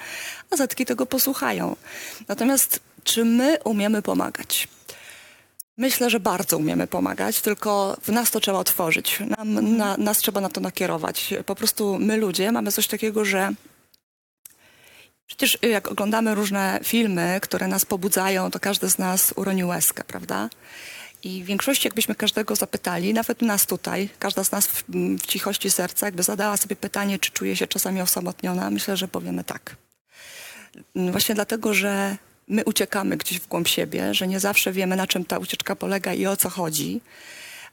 a 0.51 0.55
Zetki 0.57 0.85
tego 0.85 1.05
posłuchają. 1.05 1.75
Natomiast 2.27 2.79
czy 3.03 3.25
my 3.25 3.57
umiemy 3.63 4.01
pomagać? 4.01 4.67
Myślę, 5.77 6.09
że 6.09 6.19
bardzo 6.19 6.57
umiemy 6.57 6.87
pomagać, 6.87 7.41
tylko 7.41 7.97
w 8.01 8.09
nas 8.09 8.31
to 8.31 8.39
trzeba 8.39 8.59
otworzyć. 8.59 9.19
Nam, 9.37 9.77
na, 9.77 9.97
nas 9.97 10.17
trzeba 10.17 10.41
na 10.41 10.49
to 10.49 10.61
nakierować. 10.61 11.33
Po 11.45 11.55
prostu 11.55 11.99
my 11.99 12.17
ludzie 12.17 12.51
mamy 12.51 12.71
coś 12.71 12.87
takiego, 12.87 13.25
że 13.25 13.53
przecież 15.27 15.57
jak 15.61 15.87
oglądamy 15.87 16.35
różne 16.35 16.79
filmy, 16.83 17.39
które 17.41 17.67
nas 17.67 17.85
pobudzają, 17.85 18.51
to 18.51 18.59
każdy 18.59 18.89
z 18.89 18.97
nas 18.97 19.33
uroni 19.35 19.65
łezkę, 19.65 20.03
prawda? 20.03 20.49
I 21.23 21.43
w 21.43 21.45
większości, 21.45 21.87
jakbyśmy 21.87 22.15
każdego 22.15 22.55
zapytali, 22.55 23.13
nawet 23.13 23.41
nas 23.41 23.65
tutaj, 23.65 24.09
każda 24.19 24.43
z 24.43 24.51
nas 24.51 24.67
w, 24.67 24.83
w 25.19 25.25
cichości 25.25 25.71
serca, 25.71 26.05
jakby 26.05 26.23
zadała 26.23 26.57
sobie 26.57 26.75
pytanie, 26.75 27.19
czy 27.19 27.31
czuje 27.31 27.55
się 27.55 27.67
czasami 27.67 28.01
osamotniona, 28.01 28.69
myślę, 28.69 28.97
że 28.97 29.07
powiemy 29.07 29.43
tak. 29.43 29.75
Właśnie 30.95 31.35
dlatego, 31.35 31.73
że 31.73 32.17
my 32.47 32.63
uciekamy 32.63 33.17
gdzieś 33.17 33.39
w 33.39 33.47
głąb 33.47 33.67
siebie, 33.67 34.13
że 34.13 34.27
nie 34.27 34.39
zawsze 34.39 34.71
wiemy, 34.71 34.95
na 34.95 35.07
czym 35.07 35.25
ta 35.25 35.37
ucieczka 35.37 35.75
polega 35.75 36.13
i 36.13 36.25
o 36.25 36.37
co 36.37 36.49
chodzi, 36.49 37.01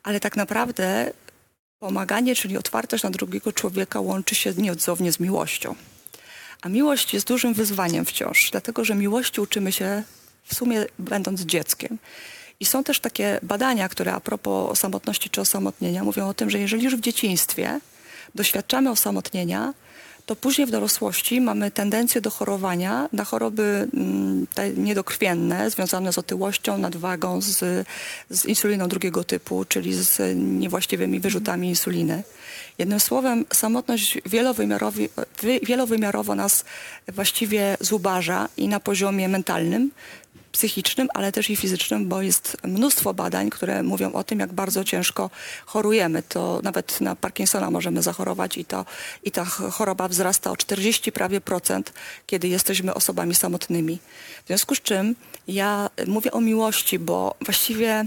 ale 0.02 0.20
tak 0.20 0.36
naprawdę 0.36 1.12
pomaganie, 1.78 2.34
czyli 2.36 2.56
otwartość 2.56 3.04
na 3.04 3.10
drugiego 3.10 3.52
człowieka 3.52 4.00
łączy 4.00 4.34
się 4.34 4.52
nieodzownie 4.52 5.12
z 5.12 5.20
miłością. 5.20 5.74
A 6.62 6.68
miłość 6.68 7.14
jest 7.14 7.26
dużym 7.26 7.54
wyzwaniem 7.54 8.04
wciąż, 8.04 8.50
dlatego 8.50 8.84
że 8.84 8.94
miłości 8.94 9.40
uczymy 9.40 9.72
się 9.72 10.02
w 10.44 10.54
sumie 10.54 10.86
będąc 10.98 11.40
dzieckiem. 11.40 11.98
I 12.60 12.64
są 12.64 12.84
też 12.84 13.00
takie 13.00 13.40
badania, 13.42 13.88
które 13.88 14.12
a 14.12 14.20
propos 14.20 14.78
samotności 14.78 15.30
czy 15.30 15.40
osamotnienia 15.40 16.04
mówią 16.04 16.28
o 16.28 16.34
tym, 16.34 16.50
że 16.50 16.58
jeżeli 16.58 16.84
już 16.84 16.96
w 16.96 17.00
dzieciństwie 17.00 17.80
doświadczamy 18.34 18.90
osamotnienia, 18.90 19.74
to 20.32 20.36
później 20.36 20.66
w 20.66 20.70
dorosłości 20.70 21.40
mamy 21.40 21.70
tendencję 21.70 22.20
do 22.20 22.30
chorowania 22.30 23.08
na 23.12 23.24
choroby 23.24 23.88
mm, 23.94 24.46
niedokrwienne 24.76 25.70
związane 25.70 26.12
z 26.12 26.18
otyłością, 26.18 26.78
nadwagą, 26.78 27.40
z, 27.40 27.86
z 28.30 28.44
insuliną 28.44 28.88
drugiego 28.88 29.24
typu, 29.24 29.64
czyli 29.64 29.94
z 29.94 30.36
niewłaściwymi 30.36 31.20
wyrzutami 31.20 31.68
insuliny. 31.68 32.22
Jednym 32.78 33.00
słowem, 33.00 33.44
samotność 33.52 34.18
wielowymiarowo 35.62 36.34
nas 36.34 36.64
właściwie 37.08 37.76
zubaża 37.80 38.48
i 38.56 38.68
na 38.68 38.80
poziomie 38.80 39.28
mentalnym, 39.28 39.90
psychicznym, 40.52 41.08
ale 41.14 41.32
też 41.32 41.50
i 41.50 41.56
fizycznym, 41.56 42.08
bo 42.08 42.22
jest 42.22 42.56
mnóstwo 42.64 43.14
badań, 43.14 43.50
które 43.50 43.82
mówią 43.82 44.12
o 44.12 44.24
tym, 44.24 44.38
jak 44.38 44.52
bardzo 44.52 44.84
ciężko 44.84 45.30
chorujemy. 45.66 46.22
To 46.22 46.60
nawet 46.62 47.00
na 47.00 47.16
Parkinsona 47.16 47.70
możemy 47.70 48.02
zachorować 48.02 48.56
i, 48.56 48.64
to, 48.64 48.84
i 49.24 49.30
ta 49.30 49.44
ch- 49.44 49.72
choroba 49.72 50.08
wzrasta 50.08 50.50
o 50.50 50.56
40 50.56 51.12
prawie 51.12 51.40
procent, 51.40 51.92
kiedy 52.26 52.48
jesteśmy 52.48 52.94
osobami 52.94 53.34
samotnymi. 53.34 53.98
W 54.44 54.46
związku 54.46 54.74
z 54.74 54.80
czym 54.80 55.16
ja 55.48 55.90
mówię 56.06 56.32
o 56.32 56.40
miłości, 56.40 56.98
bo 56.98 57.34
właściwie 57.40 58.06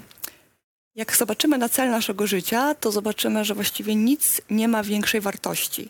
jak 0.95 1.17
zobaczymy 1.17 1.57
na 1.57 1.69
cel 1.69 1.89
naszego 1.89 2.27
życia, 2.27 2.75
to 2.75 2.91
zobaczymy, 2.91 3.45
że 3.45 3.55
właściwie 3.55 3.95
nic 3.95 4.41
nie 4.49 4.67
ma 4.67 4.83
większej 4.83 5.21
wartości. 5.21 5.89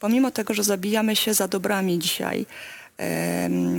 Pomimo 0.00 0.30
tego, 0.30 0.54
że 0.54 0.62
zabijamy 0.64 1.16
się 1.16 1.34
za 1.34 1.48
dobrami 1.48 1.98
dzisiaj, 1.98 2.46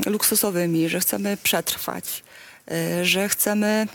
luksusowymi, 0.05 0.89
że 0.89 0.99
chcemy 0.99 1.37
przetrwać, 1.43 2.23
e, 2.71 3.05
że 3.05 3.29
chcemy, 3.29 3.87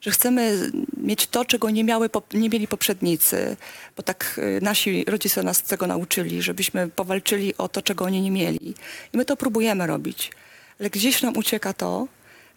że 0.00 0.10
chcemy 0.10 0.70
mieć 0.96 1.26
to, 1.26 1.44
czego 1.44 1.70
nie, 1.70 1.84
miały, 1.84 2.10
nie 2.34 2.48
mieli 2.48 2.68
poprzednicy, 2.68 3.56
bo 3.96 4.02
tak 4.02 4.40
e, 4.42 4.60
nasi 4.60 5.04
rodzice 5.04 5.42
nas 5.42 5.62
tego 5.62 5.86
nauczyli, 5.86 6.42
żebyśmy 6.42 6.88
powalczyli 6.88 7.56
o 7.56 7.68
to, 7.68 7.82
czego 7.82 8.04
oni 8.04 8.20
nie 8.20 8.30
mieli. 8.30 8.74
I 9.12 9.16
my 9.16 9.24
to 9.24 9.36
próbujemy 9.36 9.86
robić. 9.86 10.32
Ale 10.80 10.90
gdzieś 10.90 11.22
nam 11.22 11.36
ucieka 11.36 11.72
to, 11.72 12.08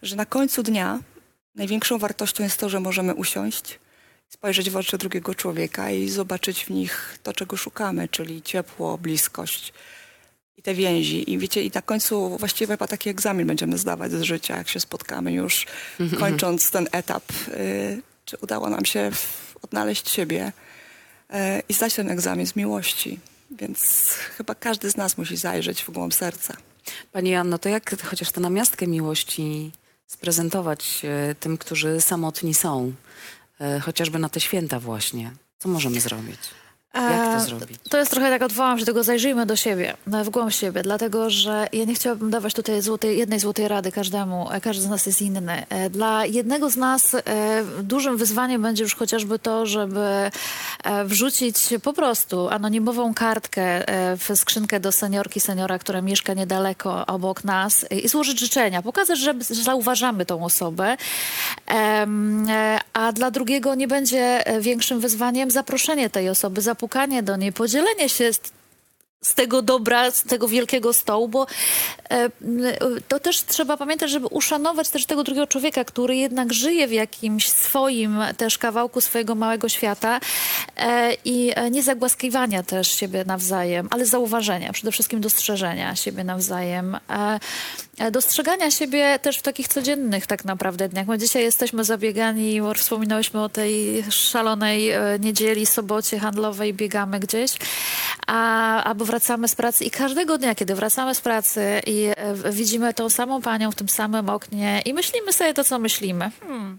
że 0.02 0.16
na 0.16 0.26
końcu 0.26 0.62
dnia 0.62 1.00
największą 1.54 1.98
wartością 1.98 2.44
jest 2.44 2.60
to, 2.60 2.68
że 2.68 2.80
możemy 2.80 3.14
usiąść, 3.14 3.78
spojrzeć 4.28 4.70
w 4.70 4.76
oczy 4.76 4.98
drugiego 4.98 5.34
człowieka 5.34 5.90
i 5.90 6.08
zobaczyć 6.08 6.64
w 6.64 6.70
nich 6.70 7.18
to, 7.22 7.32
czego 7.32 7.56
szukamy, 7.56 8.08
czyli 8.08 8.42
ciepło, 8.42 8.98
bliskość 8.98 9.72
te 10.68 10.74
więzi. 10.74 11.32
I 11.32 11.38
wiecie, 11.38 11.62
i 11.62 11.70
na 11.74 11.82
końcu 11.82 12.38
właściwie 12.38 12.74
chyba 12.74 12.86
taki 12.86 13.10
egzamin 13.10 13.46
będziemy 13.46 13.78
zdawać 13.78 14.12
z 14.12 14.22
życia, 14.22 14.56
jak 14.56 14.68
się 14.68 14.80
spotkamy 14.80 15.32
już, 15.32 15.66
kończąc 16.18 16.70
ten 16.70 16.88
etap. 16.92 17.24
Y, 17.48 18.02
czy 18.24 18.36
udało 18.42 18.70
nam 18.70 18.84
się 18.84 19.10
odnaleźć 19.62 20.10
siebie 20.10 20.52
y, 21.30 21.34
i 21.68 21.74
zdać 21.74 21.94
ten 21.94 22.10
egzamin 22.10 22.46
z 22.46 22.56
miłości. 22.56 23.18
Więc 23.50 24.08
chyba 24.36 24.54
każdy 24.54 24.90
z 24.90 24.96
nas 24.96 25.18
musi 25.18 25.36
zajrzeć 25.36 25.82
w 25.82 25.90
głąb 25.90 26.14
serca. 26.14 26.56
Pani 27.12 27.34
Anno, 27.34 27.58
to 27.58 27.68
jak 27.68 28.02
chociaż 28.02 28.32
tę 28.32 28.40
namiastkę 28.40 28.86
miłości 28.86 29.72
sprezentować 30.06 31.02
e, 31.04 31.34
tym, 31.34 31.58
którzy 31.58 32.00
samotni 32.00 32.54
są, 32.54 32.92
chociażby 33.80 34.18
na 34.18 34.28
te 34.28 34.40
święta 34.40 34.80
właśnie? 34.80 35.32
Co 35.58 35.68
możemy 35.68 36.00
zrobić? 36.00 36.40
Jak 36.94 37.38
to 37.38 37.44
zrobić? 37.44 37.80
To 37.90 37.98
jest 37.98 38.10
trochę 38.10 38.30
tak, 38.30 38.42
odwołam 38.42 38.78
się 38.78 38.84
do 38.84 38.92
tego, 38.92 39.04
zajrzyjmy 39.04 39.46
do 39.46 39.56
siebie, 39.56 39.96
no, 40.06 40.24
w 40.24 40.30
głąb 40.30 40.52
siebie, 40.52 40.82
dlatego 40.82 41.30
że 41.30 41.66
ja 41.72 41.84
nie 41.84 41.94
chciałabym 41.94 42.30
dawać 42.30 42.54
tutaj 42.54 42.82
złotej, 42.82 43.18
jednej 43.18 43.40
złotej 43.40 43.68
rady 43.68 43.92
każdemu, 43.92 44.52
e, 44.52 44.60
każdy 44.60 44.82
z 44.82 44.88
nas 44.88 45.06
jest 45.06 45.22
inny. 45.22 45.66
E, 45.68 45.90
Dla 45.90 46.26
jednego 46.26 46.70
z 46.70 46.76
nas 46.76 47.14
e, 47.14 47.20
dużym 47.82 48.16
wyzwaniem 48.16 48.62
będzie 48.62 48.82
już 48.82 48.94
chociażby 48.94 49.38
to, 49.38 49.66
żeby 49.66 50.30
wrzucić 51.04 51.56
po 51.82 51.92
prostu 51.92 52.48
anonimową 52.48 53.14
kartkę 53.14 53.84
w 54.18 54.36
skrzynkę 54.36 54.80
do 54.80 54.92
seniorki, 54.92 55.40
seniora, 55.40 55.78
która 55.78 56.02
mieszka 56.02 56.34
niedaleko 56.34 57.06
obok 57.06 57.44
nas 57.44 57.86
i 57.90 58.08
złożyć 58.08 58.40
życzenia, 58.40 58.82
pokazać, 58.82 59.18
że 59.18 59.34
że 59.50 59.62
zauważamy 59.62 60.26
tą 60.26 60.44
osobę, 60.44 60.96
a 62.92 63.12
dla 63.12 63.30
drugiego 63.30 63.74
nie 63.74 63.88
będzie 63.88 64.44
większym 64.60 65.00
wyzwaniem 65.00 65.50
zaproszenie 65.50 66.10
tej 66.10 66.28
osoby, 66.28 66.60
zapukanie 66.78 67.22
do 67.22 67.36
niej, 67.36 67.52
podzielenie 67.52 68.08
się 68.08 68.30
z 69.22 69.34
tego 69.34 69.62
dobra, 69.62 70.10
z 70.10 70.22
tego 70.22 70.48
wielkiego 70.48 70.92
stołu, 70.92 71.28
bo 71.28 71.46
e, 72.10 72.30
to 73.08 73.20
też 73.20 73.42
trzeba 73.42 73.76
pamiętać, 73.76 74.10
żeby 74.10 74.26
uszanować 74.26 74.88
też 74.88 75.06
tego 75.06 75.24
drugiego 75.24 75.46
człowieka, 75.46 75.84
który 75.84 76.16
jednak 76.16 76.52
żyje 76.52 76.88
w 76.88 76.92
jakimś 76.92 77.48
swoim 77.48 78.18
też 78.36 78.58
kawałku 78.58 79.00
swojego 79.00 79.34
małego 79.34 79.68
świata 79.68 80.20
e, 80.76 81.14
i 81.24 81.52
e, 81.54 81.70
nie 81.70 81.82
zagłaskiwania 81.82 82.62
też 82.62 82.88
siebie 82.88 83.24
nawzajem, 83.24 83.88
ale 83.90 84.06
zauważenia, 84.06 84.72
przede 84.72 84.92
wszystkim 84.92 85.20
dostrzeżenia 85.20 85.96
siebie 85.96 86.24
nawzajem. 86.24 86.96
Dostrzegania 88.12 88.70
siebie 88.70 89.18
też 89.18 89.38
w 89.38 89.42
takich 89.42 89.68
codziennych 89.68 90.26
tak 90.26 90.44
naprawdę 90.44 90.88
dniach. 90.88 91.06
My 91.06 91.18
dzisiaj 91.18 91.42
jesteśmy 91.42 91.84
zabiegani, 91.84 92.60
wspominałyśmy 92.76 93.42
o 93.42 93.48
tej 93.48 94.04
szalonej 94.10 94.90
niedzieli, 95.20 95.66
sobocie 95.66 96.18
handlowej, 96.18 96.74
biegamy 96.74 97.20
gdzieś, 97.20 97.52
a, 98.26 98.84
albo 98.84 99.04
wracamy 99.08 99.48
z 99.48 99.54
pracy 99.54 99.84
i 99.84 99.90
każdego 99.90 100.38
dnia, 100.38 100.54
kiedy 100.54 100.74
wracamy 100.74 101.14
z 101.14 101.20
pracy 101.20 101.80
i 101.86 102.10
e, 102.16 102.52
widzimy 102.52 102.94
tą 102.94 103.10
samą 103.10 103.42
panią 103.42 103.70
w 103.70 103.74
tym 103.74 103.88
samym 103.88 104.28
oknie 104.28 104.82
i 104.84 104.94
myślimy 104.94 105.32
sobie 105.32 105.54
to, 105.54 105.64
co 105.64 105.78
myślimy. 105.78 106.30
Hmm. 106.40 106.78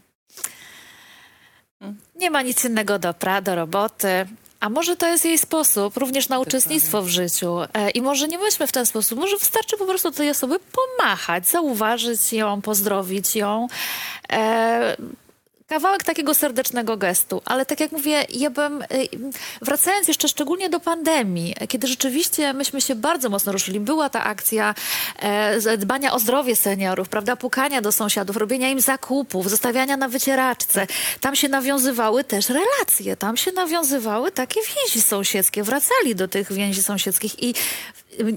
Nie 2.15 2.31
ma 2.31 2.41
nic 2.41 2.65
innego 2.65 2.99
do, 2.99 3.13
pra, 3.13 3.41
do 3.41 3.55
roboty. 3.55 4.27
A 4.59 4.69
może 4.69 4.95
to 4.95 5.07
jest 5.07 5.25
jej 5.25 5.37
sposób 5.37 5.97
również 5.97 6.29
na 6.29 6.39
uczestnictwo 6.39 7.01
w 7.01 7.07
życiu. 7.07 7.59
E, 7.73 7.89
I 7.89 8.01
może 8.01 8.27
nie 8.27 8.37
myślmy 8.37 8.67
w 8.67 8.71
ten 8.71 8.85
sposób. 8.85 9.19
Może 9.19 9.37
wystarczy 9.37 9.77
po 9.77 9.85
prostu 9.85 10.11
tej 10.11 10.29
osoby 10.29 10.59
pomachać, 10.59 11.47
zauważyć 11.47 12.33
ją, 12.33 12.61
pozdrowić 12.61 13.35
ją. 13.35 13.67
E, 14.31 14.97
kawałek 15.69 16.03
takiego 16.03 16.33
serdecznego 16.33 16.97
gestu. 16.97 17.41
Ale 17.45 17.65
tak 17.65 17.79
jak 17.79 17.91
mówię, 17.91 18.25
ja 18.29 18.49
bym, 18.49 18.81
y, 18.81 18.85
wracając 19.61 20.07
jeszcze 20.07 20.27
szczególnie 20.27 20.69
do 20.69 20.79
pandemii, 20.79 21.55
kiedy 21.67 21.87
rzeczywiście 21.87 22.53
myśmy 22.53 22.81
się 22.81 22.95
bardzo 22.95 23.29
mocno 23.29 23.51
ruszyli, 23.51 23.79
była 23.79 24.09
ta 24.09 24.23
akcja 24.23 24.75
e, 25.19 25.77
dbania 25.77 26.13
o 26.13 26.19
zdrowie 26.19 26.55
seniorów, 26.55 27.09
prawda, 27.09 27.35
pukania 27.35 27.81
do 27.81 27.91
sąsiadów, 27.91 28.37
robienia 28.37 28.69
im 28.69 28.81
zakupów, 28.81 29.49
zostawiania 29.49 29.97
na 29.97 30.09
wycieraczce. 30.09 30.87
Tam 31.19 31.35
się 31.35 31.49
nawiązywały 31.49 32.23
też 32.23 32.49
relacje, 32.49 33.17
tam 33.17 33.37
się 33.37 33.51
nawiązywały 33.51 34.31
takie 34.31 34.59
więzi 34.75 35.01
sąsiedzkie, 35.01 35.63
wracali 35.63 36.15
do 36.15 36.27
tych 36.27 36.53
więzi 36.53 36.83
sąsiedzkich 36.83 37.43
i 37.43 37.53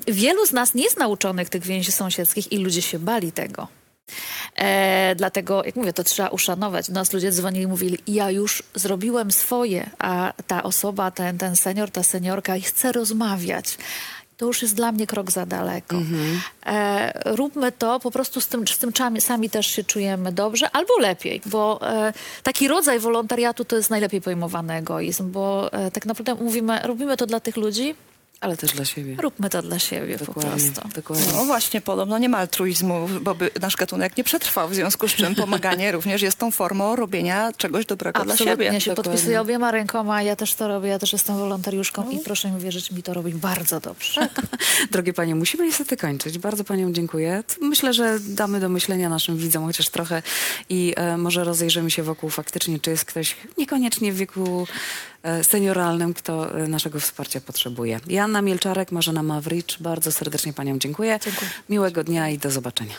wielu 0.07 0.47
z 0.47 0.53
nas 0.53 0.75
nie 0.75 0.85
jest 0.85 0.99
nauczonych 0.99 1.49
tych 1.49 1.63
więzi 1.63 1.93
sąsiedzkich 1.93 2.53
i 2.53 2.59
ludzie 2.59 2.83
się 2.83 2.99
bali 2.99 3.33
tego. 3.33 3.82
E, 4.57 5.15
dlatego, 5.15 5.65
jak 5.65 5.77
mówię, 5.77 5.93
to 5.93 6.05
trzeba 6.05 6.29
uszanować. 6.29 6.87
Do 6.87 6.95
nas 6.95 7.13
ludzie 7.13 7.33
dzwonili 7.33 7.65
i 7.65 7.67
mówili, 7.67 7.99
ja 8.07 8.31
już 8.31 8.63
zrobiłem 8.75 9.31
swoje, 9.31 9.91
a 9.99 10.33
ta 10.47 10.63
osoba, 10.63 11.11
ten, 11.11 11.39
ten 11.39 11.57
senior, 11.57 11.91
ta 11.91 12.03
seniorka 12.03 12.55
chce 12.63 12.93
rozmawiać. 12.93 13.79
To 14.37 14.47
już 14.47 14.63
jest 14.63 14.75
dla 14.75 14.93
mnie 14.93 15.07
krok 15.07 15.31
za 15.31 15.47
daleko. 15.47 15.97
E, 16.67 17.13
róbmy 17.37 17.73
to, 17.73 18.01
po 18.01 18.11
prostu 18.11 18.41
z 18.41 18.47
tym, 18.47 18.69
z 18.69 18.79
tym 18.79 18.93
czami- 18.93 19.21
sami 19.21 19.51
też 19.51 19.67
się 19.67 19.85
czujemy 19.85 20.33
dobrze, 20.33 20.71
albo 20.71 20.99
lepiej, 20.99 21.41
bo 21.47 21.81
e, 21.83 22.13
taki 22.43 22.69
rodzaj 22.69 22.99
wolontariatu 22.99 23.65
to 23.65 23.77
jest 23.77 23.91
najlepiej 23.91 24.21
pojmowany 24.21 24.75
egoizm, 24.75 25.31
bo 25.31 25.73
e, 25.73 25.91
tak 25.91 26.07
naprawdę 26.07 26.45
mówimy, 26.45 26.81
robimy 26.83 27.17
to 27.17 27.27
dla 27.27 27.41
tych 27.41 27.57
ludzi, 27.57 27.95
Ale 28.43 28.57
też 28.57 28.73
dla 28.73 28.85
siebie. 28.85 29.17
róbmy 29.21 29.51
to 29.51 29.63
dla 29.63 29.79
siebie 29.79 30.19
po 30.19 30.25
Dokładnie, 30.25 30.71
prostu. 30.71 30.89
dokładnie. 30.95 31.27
No 31.37 31.45
właśnie, 31.45 31.81
podobno 31.81 32.19
nie 32.19 32.29
ma 32.29 32.39
altruizmu, 32.39 33.09
bo 33.21 33.35
by 33.35 33.51
nasz 33.61 33.77
gatunek 33.77 34.17
nie 34.17 34.25
przetrwał, 34.25 34.69
w 34.69 34.75
związku 34.75 35.09
z 35.09 35.13
czym 35.13 35.35
pomaganie 35.35 35.93
również 35.97 36.23
jest 36.23 36.39
tą 36.39 36.51
formą 36.51 36.97
robienia 36.97 37.53
czegoś 37.57 37.87
dobrego 37.87 38.25
dla 38.25 38.33
Absolutnie 38.33 38.67
siebie. 38.67 38.81
się 38.81 38.91
Dokładnie. 38.91 39.11
podpisuję 39.13 39.41
obiema 39.41 39.71
rękoma. 39.71 40.23
Ja 40.23 40.37
też 40.37 40.55
to 40.55 40.69
robię, 40.69 40.89
ja 40.89 40.99
też 40.99 41.13
jestem 41.13 41.37
wolontariuszką 41.37 42.11
i 42.11 42.19
proszę 42.19 42.51
mi 42.51 42.61
wierzyć, 42.61 42.91
mi 42.91 43.03
to 43.03 43.15
robi 43.15 43.33
bardzo 43.35 43.81
dobrze. 43.81 44.29
Drogie 44.91 45.13
panie, 45.13 45.35
musimy 45.35 45.67
niestety 45.67 45.97
kończyć. 45.97 46.39
Bardzo 46.39 46.65
paniom 46.65 46.95
dziękuję. 46.95 47.45
Myślę, 47.61 47.93
że 47.93 48.19
damy 48.21 48.61
do 48.61 48.69
myślenia 48.69 49.09
naszym 49.09 49.37
widzom 49.37 49.65
chociaż 49.67 49.89
trochę 49.89 50.23
i 50.69 50.93
e, 50.97 51.17
może 51.17 51.45
rozejrzymy 51.45 51.91
się 51.91 52.03
wokół 52.03 52.31
faktycznie, 52.31 52.79
czy 52.81 52.91
jest 52.91 53.05
ktoś 53.05 53.37
niekoniecznie 53.59 54.13
w 54.13 54.17
wieku 54.17 54.67
senioralnym, 55.43 56.15
kto 56.15 56.59
e, 56.59 56.69
naszego 56.69 57.01
wsparcia 57.01 57.41
potrzebuje. 57.41 58.01
Joanna 58.07 58.43
Mielczarek, 58.43 58.93
Marzena 58.93 59.23
Mawrycz, 59.23 59.79
bardzo 59.79 60.13
serdecznie 60.13 60.53
paniom 60.53 60.81
dziękuję. 60.81 61.19
Dziękuję. 61.25 61.51
Miłego 61.69 62.05
dnia 62.05 62.29
i 62.29 62.39
do 62.39 62.51
zobaczenia. 62.51 62.95